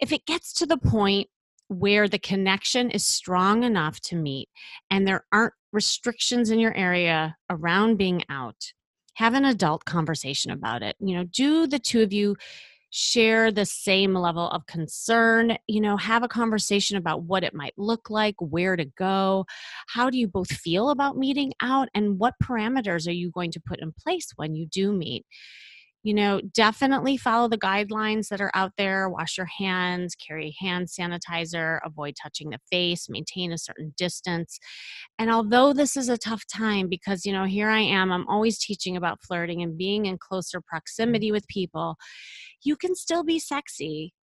If 0.00 0.12
it 0.12 0.24
gets 0.24 0.54
to 0.54 0.64
the 0.64 0.78
point 0.78 1.28
where 1.68 2.08
the 2.08 2.18
connection 2.18 2.90
is 2.90 3.04
strong 3.04 3.64
enough 3.64 4.00
to 4.00 4.16
meet 4.16 4.48
and 4.88 5.06
there 5.06 5.26
aren't 5.30 5.52
restrictions 5.70 6.48
in 6.48 6.58
your 6.58 6.74
area 6.74 7.36
around 7.50 7.98
being 7.98 8.24
out, 8.30 8.72
have 9.16 9.34
an 9.34 9.44
adult 9.44 9.84
conversation 9.84 10.50
about 10.50 10.82
it. 10.82 10.96
You 11.00 11.16
know, 11.16 11.24
do 11.24 11.66
the 11.66 11.78
two 11.78 12.00
of 12.00 12.14
you 12.14 12.34
share 12.90 13.50
the 13.52 13.66
same 13.66 14.14
level 14.14 14.48
of 14.48 14.66
concern 14.66 15.56
you 15.66 15.80
know 15.80 15.96
have 15.96 16.22
a 16.22 16.28
conversation 16.28 16.96
about 16.96 17.22
what 17.24 17.44
it 17.44 17.54
might 17.54 17.74
look 17.76 18.10
like 18.10 18.34
where 18.38 18.76
to 18.76 18.84
go. 18.96 19.44
How 19.88 20.10
do 20.10 20.18
you 20.18 20.28
both 20.28 20.50
feel 20.50 20.90
about 20.90 21.16
meeting 21.16 21.52
out 21.60 21.88
and 21.94 22.18
what 22.18 22.34
parameters 22.42 23.06
are 23.06 23.12
you 23.12 23.30
going 23.30 23.50
to 23.52 23.60
put 23.60 23.80
in 23.80 23.92
place 23.92 24.32
when 24.36 24.54
you 24.54 24.66
do 24.66 24.92
meet 24.92 25.26
you 26.08 26.14
know 26.14 26.40
definitely 26.54 27.18
follow 27.18 27.48
the 27.48 27.58
guidelines 27.58 28.28
that 28.28 28.40
are 28.40 28.50
out 28.54 28.72
there. 28.78 29.10
Wash 29.10 29.36
your 29.36 29.46
hands 29.58 30.14
carry 30.14 30.56
hand 30.58 30.88
sanitizer 30.88 31.80
avoid 31.84 32.14
touching 32.20 32.48
the 32.48 32.58
face 32.70 33.10
maintain 33.10 33.52
a 33.52 33.58
certain 33.58 33.92
distance. 33.96 34.58
And 35.18 35.30
although 35.30 35.74
this 35.74 35.96
is 35.96 36.08
a 36.08 36.16
tough 36.16 36.44
time 36.46 36.88
because 36.88 37.26
you 37.26 37.32
know 37.32 37.44
here 37.44 37.68
i 37.68 37.80
am 37.80 38.10
i'm 38.10 38.26
always 38.28 38.58
teaching 38.58 38.96
about 38.96 39.22
flirting 39.22 39.62
and 39.62 39.76
being 39.76 40.06
in 40.06 40.16
closer 40.18 40.60
mm. 40.60 40.64
proximity 40.64 41.30
with 41.30 41.46
people 41.48 41.96
you 42.62 42.76
can 42.76 42.94
still 42.94 43.24
be 43.24 43.38
sexy 43.38 44.14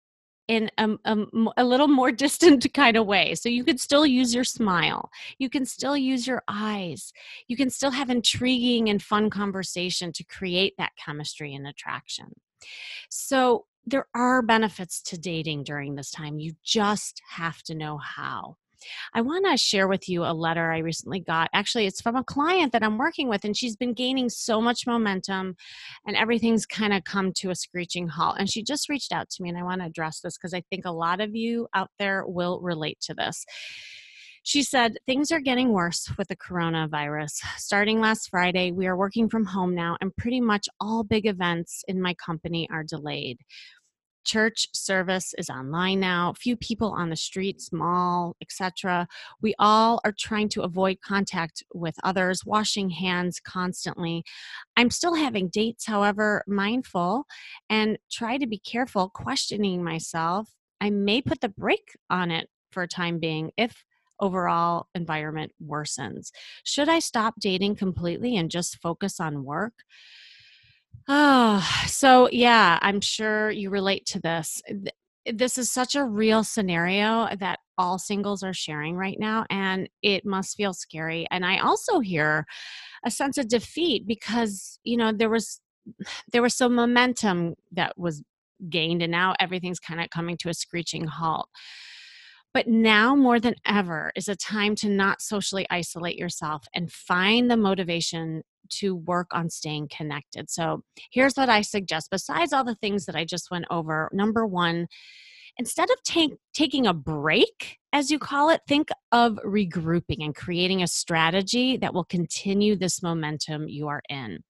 in 0.49 0.71
a, 0.79 0.91
a, 1.05 1.27
a, 1.57 1.65
little 1.65 1.89
more 1.89 2.13
distant 2.25 2.67
kind 2.75 2.97
of 2.97 3.07
way. 3.07 3.35
So 3.35 3.49
you 3.49 3.65
can 3.65 3.79
still 3.79 4.05
use 4.05 4.35
your 4.35 4.45
smile. 4.45 5.11
You 5.39 5.49
can 5.49 5.65
still 5.65 5.97
use 5.97 6.27
your 6.27 6.43
eyes. 6.49 7.13
You 7.49 7.57
can 7.57 7.71
still 7.71 7.91
have 7.91 8.11
intriguing 8.11 8.89
and 8.89 9.03
fun 9.03 9.31
conversation 9.31 10.13
to 10.13 10.25
create 10.25 10.75
that 10.79 10.93
chemistry 11.03 11.55
and 11.55 11.67
attraction. 11.67 12.35
So 13.11 13.67
there 13.87 14.07
are 14.15 14.43
benefits 14.43 15.03
to 15.03 15.19
dating 15.19 15.65
during 15.65 15.95
this 15.95 16.11
time. 16.11 16.39
You 16.39 16.55
just 16.65 17.21
have 17.31 17.63
to 17.65 17.75
know 17.75 17.99
how. 17.99 18.57
I 19.13 19.21
want 19.21 19.47
to 19.47 19.57
share 19.57 19.89
with 19.89 20.09
you 20.09 20.25
a 20.25 20.33
letter 20.33 20.73
I 20.73 20.79
recently 20.79 21.21
got. 21.21 21.51
Actually, 21.53 21.87
it's 21.87 22.01
from 22.01 22.17
a 22.17 22.25
client 22.25 22.73
that 22.73 22.83
I'm 22.83 22.99
working 22.99 23.29
with, 23.29 23.45
and 23.45 23.57
she's 23.57 23.77
been 23.77 23.95
gaining 23.95 24.29
so 24.29 24.61
much 24.61 24.87
momentum, 24.87 25.57
and 26.07 26.17
everything's 26.17 26.67
kind 26.67 26.93
of 26.93 27.05
come 27.05 27.33
to 27.37 27.51
a 27.51 27.55
screeching 27.55 28.09
halt. 28.09 28.37
And 28.39 28.51
she 28.51 28.63
just 28.63 28.89
reached 28.89 29.13
out 29.13 29.31
to 29.31 29.43
me, 29.43 29.49
and 29.49 29.59
I 29.59 29.63
want 29.63 29.81
to 29.81 29.87
address 29.87 30.21
this 30.21 30.37
because 30.37 30.55
I 30.55 30.63
think 30.71 30.85
a 30.85 30.91
lot 30.91 31.21
of 31.21 31.35
you 31.35 31.69
out 31.75 31.91
there 31.99 32.25
will 32.27 32.61
relate 32.61 33.01
to 33.03 33.15
this. 33.15 33.45
She 34.47 34.63
said, 34.63 34.99
Things 35.07 35.33
are 35.33 35.41
getting 35.41 35.73
worse 35.73 36.11
with 36.19 36.29
the 36.29 36.37
coronavirus. 36.37 37.41
Starting 37.57 38.01
last 38.01 38.29
Friday, 38.29 38.73
we 38.73 38.87
are 38.87 38.97
working 38.97 39.29
from 39.29 39.47
home 39.47 39.75
now, 39.75 39.97
and 40.01 40.15
pretty 40.17 40.41
much 40.41 40.69
all 40.81 41.03
big 41.03 41.27
events 41.27 41.83
in 41.89 42.01
my 42.03 42.15
company 42.15 42.69
are 42.71 42.85
delayed 42.85 43.39
church 44.25 44.67
service 44.73 45.35
is 45.39 45.51
online 45.51 46.01
now 46.01 46.33
few 46.37 46.57
people 46.57 46.93
on 46.93 47.11
the 47.11 47.17
streets 47.17 47.73
mall 47.73 48.37
etc 48.41 49.07
we 49.41 49.55
all 49.59 50.01
are 50.05 50.15
trying 50.19 50.49
to 50.51 50.63
avoid 50.63 51.01
contact 51.01 51.63
with 51.73 51.95
others 52.03 52.45
washing 52.45 52.91
hands 52.91 53.41
constantly. 53.41 54.25
I'm 54.77 54.91
still 54.91 55.15
having 55.15 55.49
dates 55.49 55.87
however 55.87 56.43
mindful 56.47 57.25
and 57.69 57.99
try 58.11 58.39
to 58.39 58.47
be 58.47 58.59
careful 58.59 59.11
questioning 59.11 59.83
myself. 59.83 60.49
I 60.81 60.91
may 60.91 61.23
put 61.23 61.41
the 61.41 61.49
brake 61.49 61.97
on 62.11 62.31
it 62.31 62.49
for 62.71 62.83
a 62.83 62.89
time 62.89 63.19
being 63.19 63.51
if 63.57 63.85
overall 64.21 64.87
environment 64.95 65.53
worsens. 65.65 66.31
Should 66.63 66.89
i 66.89 66.99
stop 66.99 67.35
dating 67.41 67.77
completely 67.77 68.37
and 68.37 68.51
just 68.51 68.81
focus 68.81 69.21
on 69.21 69.45
work 69.45 69.75
Oh, 71.09 71.61
so 71.87 72.29
yeah, 72.33 72.79
I'm 72.83 73.01
sure 73.01 73.51
you 73.51 73.71
relate 73.71 74.07
to 74.07 74.21
this. 74.21 74.63
This 75.31 75.59
is 75.59 75.71
such 75.71 75.95
a 75.95 76.05
real 76.05 76.45
scenario 76.45 77.29
that 77.39 77.59
all 77.77 77.99
singles 77.99 78.43
are 78.43 78.55
sharing 78.55 78.97
right 78.97 79.19
now, 79.19 79.45
and 79.51 79.89
it 80.03 80.25
must 80.25 80.57
feel 80.57 80.73
scary. 80.73 81.27
And 81.31 81.45
I 81.45 81.59
also 81.59 82.01
hear 82.01 82.47
a 83.05 83.11
sense 83.11 83.39
of 83.39 83.49
defeat 83.49 84.07
because 84.07 84.79
you 84.85 84.97
know 84.99 85.13
there 85.13 85.31
was 85.31 85.61
there 86.33 86.43
was 86.43 86.55
some 86.57 86.75
momentum 86.75 87.55
that 87.73 87.99
was 87.99 88.23
gained, 88.71 89.03
and 89.03 89.13
now 89.13 89.35
everything's 89.41 89.81
kind 89.81 90.01
of 90.01 90.11
coming 90.11 90.37
to 90.39 90.51
a 90.51 90.55
screeching 90.55 91.07
halt. 91.07 91.49
But 92.55 92.69
now 92.69 93.17
more 93.17 93.41
than 93.41 93.57
ever 93.67 94.13
is 94.15 94.29
a 94.29 94.37
time 94.37 94.77
to 94.77 94.89
not 94.89 95.21
socially 95.21 95.67
isolate 95.71 96.17
yourself 96.17 96.65
and 96.73 96.91
find 96.91 97.51
the 97.51 97.57
motivation 97.57 98.43
to 98.71 98.95
work 98.95 99.27
on 99.33 99.51
staying 99.51 99.89
connected. 99.95 100.49
So 100.49 100.83
here's 101.11 101.35
what 101.35 101.49
I 101.49 101.63
suggest 101.63 102.11
besides 102.11 102.53
all 102.53 102.65
the 102.65 102.77
things 102.77 103.07
that 103.07 103.17
I 103.17 103.25
just 103.25 103.51
went 103.51 103.67
over. 103.71 104.09
Number 104.13 104.47
one, 104.47 104.87
instead 105.59 105.91
of 105.91 106.03
take, 106.05 106.35
taking 106.55 106.87
a 106.87 106.95
break, 106.95 107.79
as 107.93 108.11
you 108.11 108.19
call 108.19 108.51
it, 108.51 108.61
think 108.67 108.89
of 109.13 109.39
regrouping 109.45 110.25
and 110.25 110.35
creating 110.35 110.83
a 110.83 110.89
strategy 110.89 111.77
that 111.77 111.93
will 111.93 112.05
continue 112.05 112.77
this 112.77 113.03
momentum 113.03 113.69
you 113.69 113.89
are 113.89 114.03
in. 114.09 114.41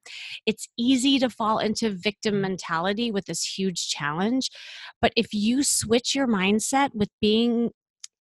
It's 0.47 0.69
easy 0.79 1.19
to 1.19 1.29
fall 1.29 1.59
into 1.59 1.91
victim 1.91 2.41
mentality 2.41 3.11
with 3.11 3.27
this 3.27 3.43
huge 3.43 3.89
challenge, 3.89 4.51
but 5.01 5.13
if 5.17 5.35
you 5.35 5.63
switch 5.63 6.15
your 6.15 6.27
mindset 6.27 6.95
with 6.95 7.09
being 7.21 7.71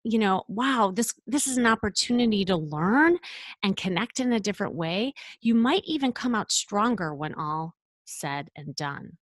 you 0.04 0.20
know 0.20 0.44
wow 0.48 0.92
this 0.94 1.14
this 1.28 1.48
is 1.48 1.58
an 1.58 1.66
opportunity 1.66 2.44
to 2.46 2.56
learn 2.56 3.18
and 3.64 3.78
connect 3.78 4.20
in 4.20 4.34
a 4.34 4.40
different 4.40 4.76
way 4.76 5.14
you 5.42 5.56
might 5.56 5.84
even 5.86 6.12
come 6.12 6.36
out 6.36 6.52
stronger 6.52 7.14
when 7.14 7.34
all 7.36 7.76
said 8.06 8.50
and 8.56 8.76
done 8.76 9.18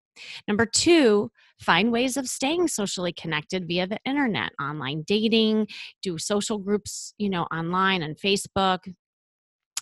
Number 0.47 0.65
two, 0.65 1.31
find 1.59 1.91
ways 1.91 2.17
of 2.17 2.27
staying 2.27 2.67
socially 2.67 3.13
connected 3.13 3.67
via 3.67 3.87
the 3.87 3.99
internet, 4.05 4.51
online 4.61 5.03
dating, 5.07 5.67
do 6.01 6.17
social 6.17 6.57
groups, 6.57 7.13
you 7.17 7.29
know, 7.29 7.43
online 7.43 8.03
and 8.03 8.17
Facebook, 8.17 8.79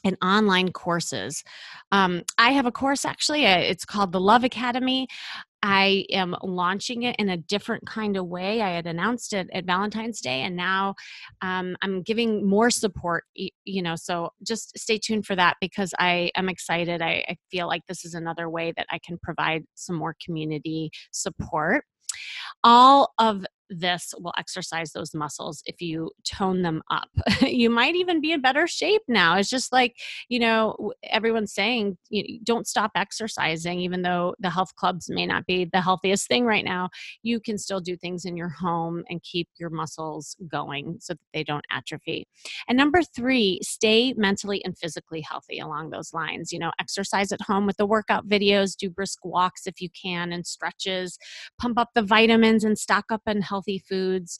and 0.03 0.17
online 0.23 0.71
courses. 0.71 1.43
Um, 1.91 2.23
I 2.37 2.51
have 2.51 2.65
a 2.65 2.71
course 2.71 3.05
actually, 3.05 3.45
it's 3.45 3.85
called 3.85 4.11
the 4.11 4.19
Love 4.19 4.43
Academy. 4.43 5.07
I 5.61 6.05
am 6.11 6.35
launching 6.41 7.03
it 7.03 7.15
in 7.17 7.29
a 7.29 7.37
different 7.37 7.85
kind 7.85 8.17
of 8.17 8.27
way. 8.27 8.61
I 8.61 8.69
had 8.69 8.87
announced 8.87 9.33
it 9.33 9.49
at 9.53 9.65
Valentine's 9.65 10.21
Day, 10.21 10.41
and 10.41 10.55
now 10.55 10.95
um, 11.41 11.75
I'm 11.81 12.01
giving 12.01 12.47
more 12.47 12.69
support. 12.69 13.25
You 13.35 13.81
know, 13.81 13.95
so 13.95 14.31
just 14.45 14.77
stay 14.77 14.97
tuned 14.97 15.25
for 15.25 15.35
that 15.35 15.57
because 15.59 15.93
I 15.99 16.31
am 16.35 16.49
excited. 16.49 17.01
I, 17.01 17.23
I 17.27 17.37
feel 17.51 17.67
like 17.67 17.85
this 17.87 18.05
is 18.05 18.13
another 18.13 18.49
way 18.49 18.73
that 18.77 18.87
I 18.89 18.99
can 18.99 19.17
provide 19.21 19.63
some 19.75 19.95
more 19.95 20.15
community 20.23 20.91
support 21.11 21.83
all 22.63 23.13
of 23.19 23.45
this 23.69 24.13
will 24.19 24.33
exercise 24.37 24.91
those 24.91 25.13
muscles 25.13 25.61
if 25.65 25.81
you 25.81 26.11
tone 26.25 26.61
them 26.61 26.81
up. 26.89 27.09
you 27.41 27.69
might 27.69 27.95
even 27.95 28.21
be 28.21 28.31
in 28.31 28.41
better 28.41 28.67
shape 28.67 29.01
now. 29.07 29.37
It's 29.37 29.49
just 29.49 29.71
like, 29.71 29.95
you 30.27 30.39
know, 30.39 30.91
everyone's 31.03 31.53
saying 31.53 31.97
you 32.09 32.23
know, 32.23 32.39
don't 32.43 32.67
stop 32.67 32.91
exercising, 32.95 33.79
even 33.79 34.01
though 34.01 34.35
the 34.39 34.49
health 34.49 34.75
clubs 34.75 35.09
may 35.09 35.25
not 35.25 35.45
be 35.45 35.69
the 35.71 35.81
healthiest 35.81 36.27
thing 36.27 36.45
right 36.45 36.65
now. 36.65 36.89
You 37.23 37.39
can 37.39 37.57
still 37.57 37.79
do 37.79 37.95
things 37.95 38.25
in 38.25 38.35
your 38.35 38.49
home 38.49 39.03
and 39.09 39.21
keep 39.23 39.47
your 39.59 39.69
muscles 39.69 40.35
going 40.47 40.97
so 40.99 41.13
that 41.13 41.19
they 41.33 41.43
don't 41.43 41.65
atrophy. 41.71 42.27
And 42.67 42.77
number 42.77 43.01
three, 43.03 43.59
stay 43.61 44.13
mentally 44.17 44.63
and 44.65 44.77
physically 44.77 45.21
healthy 45.21 45.59
along 45.59 45.89
those 45.89 46.13
lines. 46.13 46.51
You 46.51 46.59
know, 46.59 46.71
exercise 46.79 47.31
at 47.31 47.41
home 47.41 47.65
with 47.65 47.77
the 47.77 47.85
workout 47.85 48.27
videos, 48.27 48.75
do 48.75 48.89
brisk 48.89 49.19
walks 49.23 49.67
if 49.67 49.81
you 49.81 49.89
can, 49.89 50.31
and 50.31 50.45
stretches, 50.45 51.17
pump 51.59 51.77
up 51.77 51.89
the 51.93 52.01
vitamins 52.01 52.63
and 52.63 52.77
stock 52.77 53.05
up 53.11 53.21
on 53.27 53.41
health 53.41 53.58
healthy 53.59 53.79
foods. 53.79 54.37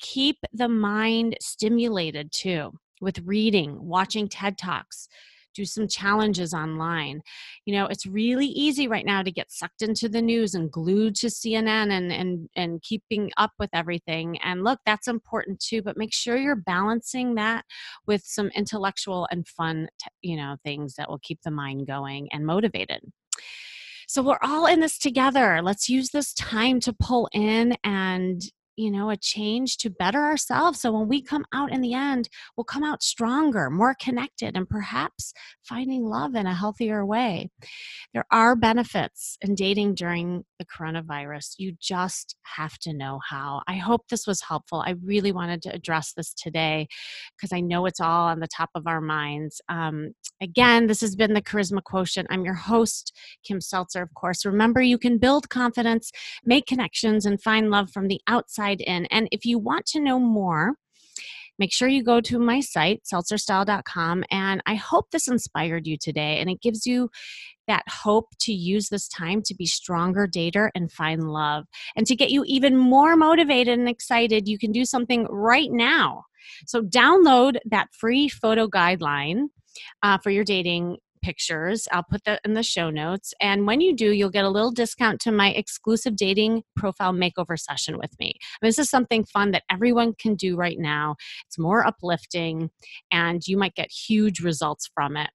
Keep 0.00 0.38
the 0.52 0.68
mind 0.68 1.36
stimulated 1.40 2.32
too 2.32 2.72
with 3.00 3.20
reading, 3.24 3.78
watching 3.80 4.28
TED 4.28 4.58
Talks, 4.58 5.08
do 5.54 5.64
some 5.64 5.88
challenges 5.88 6.52
online. 6.54 7.20
You 7.64 7.74
know, 7.74 7.86
it's 7.86 8.06
really 8.06 8.46
easy 8.46 8.88
right 8.88 9.04
now 9.04 9.22
to 9.22 9.30
get 9.30 9.50
sucked 9.50 9.82
into 9.82 10.08
the 10.08 10.22
news 10.22 10.54
and 10.54 10.70
glued 10.70 11.14
to 11.16 11.28
CNN 11.28 11.90
and 11.90 12.12
and 12.12 12.48
and 12.54 12.82
keeping 12.82 13.30
up 13.36 13.52
with 13.58 13.70
everything. 13.72 14.38
And 14.42 14.62
look, 14.62 14.80
that's 14.84 15.08
important 15.08 15.60
too, 15.60 15.82
but 15.82 15.96
make 15.96 16.12
sure 16.12 16.36
you're 16.36 16.56
balancing 16.56 17.34
that 17.36 17.64
with 18.06 18.22
some 18.24 18.48
intellectual 18.54 19.28
and 19.30 19.46
fun, 19.46 19.88
you 20.22 20.36
know, 20.36 20.56
things 20.64 20.94
that 20.94 21.08
will 21.08 21.20
keep 21.22 21.40
the 21.42 21.50
mind 21.50 21.86
going 21.86 22.28
and 22.32 22.46
motivated. 22.46 23.00
So 24.08 24.22
we're 24.22 24.38
all 24.40 24.64
in 24.64 24.80
this 24.80 24.98
together. 24.98 25.60
Let's 25.62 25.90
use 25.90 26.08
this 26.08 26.32
time 26.32 26.80
to 26.80 26.94
pull 26.94 27.28
in 27.32 27.76
and 27.84 28.42
you 28.78 28.92
know, 28.92 29.10
a 29.10 29.16
change 29.16 29.76
to 29.78 29.90
better 29.90 30.20
ourselves. 30.20 30.80
So 30.80 30.92
when 30.92 31.08
we 31.08 31.20
come 31.20 31.44
out 31.52 31.72
in 31.72 31.80
the 31.80 31.94
end, 31.94 32.28
we'll 32.56 32.64
come 32.64 32.84
out 32.84 33.02
stronger, 33.02 33.70
more 33.70 33.96
connected, 34.00 34.56
and 34.56 34.68
perhaps 34.68 35.32
finding 35.64 36.04
love 36.04 36.36
in 36.36 36.46
a 36.46 36.54
healthier 36.54 37.04
way. 37.04 37.50
There 38.14 38.24
are 38.30 38.54
benefits 38.54 39.36
in 39.40 39.56
dating 39.56 39.96
during 39.96 40.44
the 40.60 40.64
coronavirus. 40.64 41.56
You 41.58 41.74
just 41.80 42.36
have 42.44 42.78
to 42.78 42.92
know 42.92 43.18
how. 43.28 43.62
I 43.66 43.74
hope 43.74 44.06
this 44.08 44.28
was 44.28 44.42
helpful. 44.42 44.84
I 44.86 44.94
really 45.04 45.32
wanted 45.32 45.60
to 45.62 45.74
address 45.74 46.12
this 46.12 46.32
today 46.32 46.86
because 47.36 47.52
I 47.52 47.60
know 47.60 47.84
it's 47.86 48.00
all 48.00 48.28
on 48.28 48.38
the 48.38 48.46
top 48.46 48.70
of 48.76 48.86
our 48.86 49.00
minds. 49.00 49.60
Um, 49.68 50.12
again, 50.40 50.86
this 50.86 51.00
has 51.00 51.16
been 51.16 51.34
the 51.34 51.42
Charisma 51.42 51.82
Quotient. 51.82 52.28
I'm 52.30 52.44
your 52.44 52.54
host, 52.54 53.12
Kim 53.42 53.60
Seltzer, 53.60 54.02
of 54.02 54.14
course. 54.14 54.46
Remember, 54.46 54.80
you 54.80 54.98
can 54.98 55.18
build 55.18 55.48
confidence, 55.48 56.12
make 56.44 56.66
connections, 56.66 57.26
and 57.26 57.42
find 57.42 57.70
love 57.70 57.90
from 57.90 58.06
the 58.06 58.20
outside 58.28 58.67
in. 58.80 59.06
And 59.06 59.28
if 59.32 59.44
you 59.44 59.58
want 59.58 59.86
to 59.86 60.00
know 60.00 60.18
more, 60.18 60.74
make 61.58 61.72
sure 61.72 61.88
you 61.88 62.04
go 62.04 62.20
to 62.20 62.38
my 62.38 62.60
site, 62.60 63.02
seltzerstyle.com. 63.12 64.24
And 64.30 64.62
I 64.66 64.76
hope 64.76 65.10
this 65.10 65.28
inspired 65.28 65.86
you 65.86 65.96
today 66.00 66.38
and 66.38 66.48
it 66.48 66.60
gives 66.60 66.86
you 66.86 67.10
that 67.66 67.82
hope 67.88 68.28
to 68.40 68.52
use 68.52 68.88
this 68.88 69.08
time 69.08 69.42
to 69.42 69.54
be 69.54 69.66
stronger 69.66 70.26
dater 70.26 70.70
and 70.74 70.90
find 70.90 71.28
love. 71.28 71.64
And 71.96 72.06
to 72.06 72.16
get 72.16 72.30
you 72.30 72.44
even 72.46 72.76
more 72.76 73.16
motivated 73.16 73.78
and 73.78 73.88
excited, 73.88 74.48
you 74.48 74.58
can 74.58 74.72
do 74.72 74.84
something 74.84 75.26
right 75.28 75.70
now. 75.70 76.24
So 76.66 76.82
download 76.82 77.58
that 77.66 77.88
free 77.92 78.28
photo 78.28 78.68
guideline 78.68 79.48
uh, 80.02 80.18
for 80.18 80.30
your 80.30 80.44
dating 80.44 80.96
pictures. 81.20 81.88
I'll 81.92 82.02
put 82.02 82.24
that 82.24 82.40
in 82.44 82.54
the 82.54 82.62
show 82.62 82.90
notes. 82.90 83.34
And 83.40 83.66
when 83.66 83.80
you 83.80 83.94
do, 83.94 84.10
you'll 84.10 84.30
get 84.30 84.44
a 84.44 84.50
little 84.50 84.70
discount 84.70 85.20
to 85.22 85.32
my 85.32 85.50
exclusive 85.50 86.16
dating 86.16 86.62
profile 86.76 87.12
makeover 87.12 87.58
session 87.58 87.98
with 87.98 88.12
me. 88.18 88.34
This 88.62 88.78
is 88.78 88.90
something 88.90 89.24
fun 89.24 89.50
that 89.52 89.64
everyone 89.70 90.14
can 90.18 90.34
do 90.34 90.56
right 90.56 90.78
now. 90.78 91.16
It's 91.46 91.58
more 91.58 91.86
uplifting, 91.86 92.70
and 93.10 93.46
you 93.46 93.56
might 93.56 93.74
get 93.74 93.90
huge 93.90 94.40
results 94.40 94.90
from 94.94 95.16
it. 95.16 95.30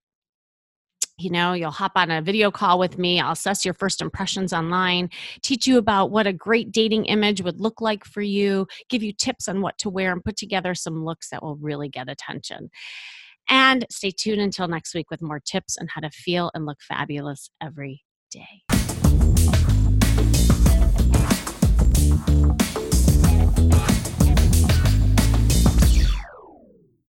You 1.16 1.30
know, 1.30 1.52
you'll 1.52 1.70
hop 1.70 1.92
on 1.94 2.10
a 2.10 2.20
video 2.20 2.50
call 2.50 2.76
with 2.78 2.98
me. 2.98 3.20
I'll 3.20 3.32
assess 3.32 3.64
your 3.64 3.74
first 3.74 4.02
impressions 4.02 4.52
online, 4.52 5.10
teach 5.42 5.64
you 5.64 5.78
about 5.78 6.10
what 6.10 6.26
a 6.26 6.32
great 6.32 6.72
dating 6.72 7.04
image 7.04 7.40
would 7.40 7.60
look 7.60 7.80
like 7.80 8.04
for 8.04 8.20
you, 8.20 8.66
give 8.88 9.04
you 9.04 9.12
tips 9.12 9.46
on 9.46 9.60
what 9.60 9.78
to 9.78 9.90
wear, 9.90 10.12
and 10.12 10.24
put 10.24 10.36
together 10.36 10.74
some 10.74 11.04
looks 11.04 11.30
that 11.30 11.40
will 11.40 11.54
really 11.56 11.88
get 11.88 12.08
attention. 12.08 12.68
And 13.48 13.86
stay 13.90 14.10
tuned 14.10 14.40
until 14.40 14.68
next 14.68 14.94
week 14.94 15.10
with 15.10 15.22
more 15.22 15.40
tips 15.40 15.76
on 15.78 15.88
how 15.88 16.00
to 16.00 16.10
feel 16.10 16.50
and 16.54 16.66
look 16.66 16.78
fabulous 16.80 17.50
every 17.60 18.02
day. 18.30 18.63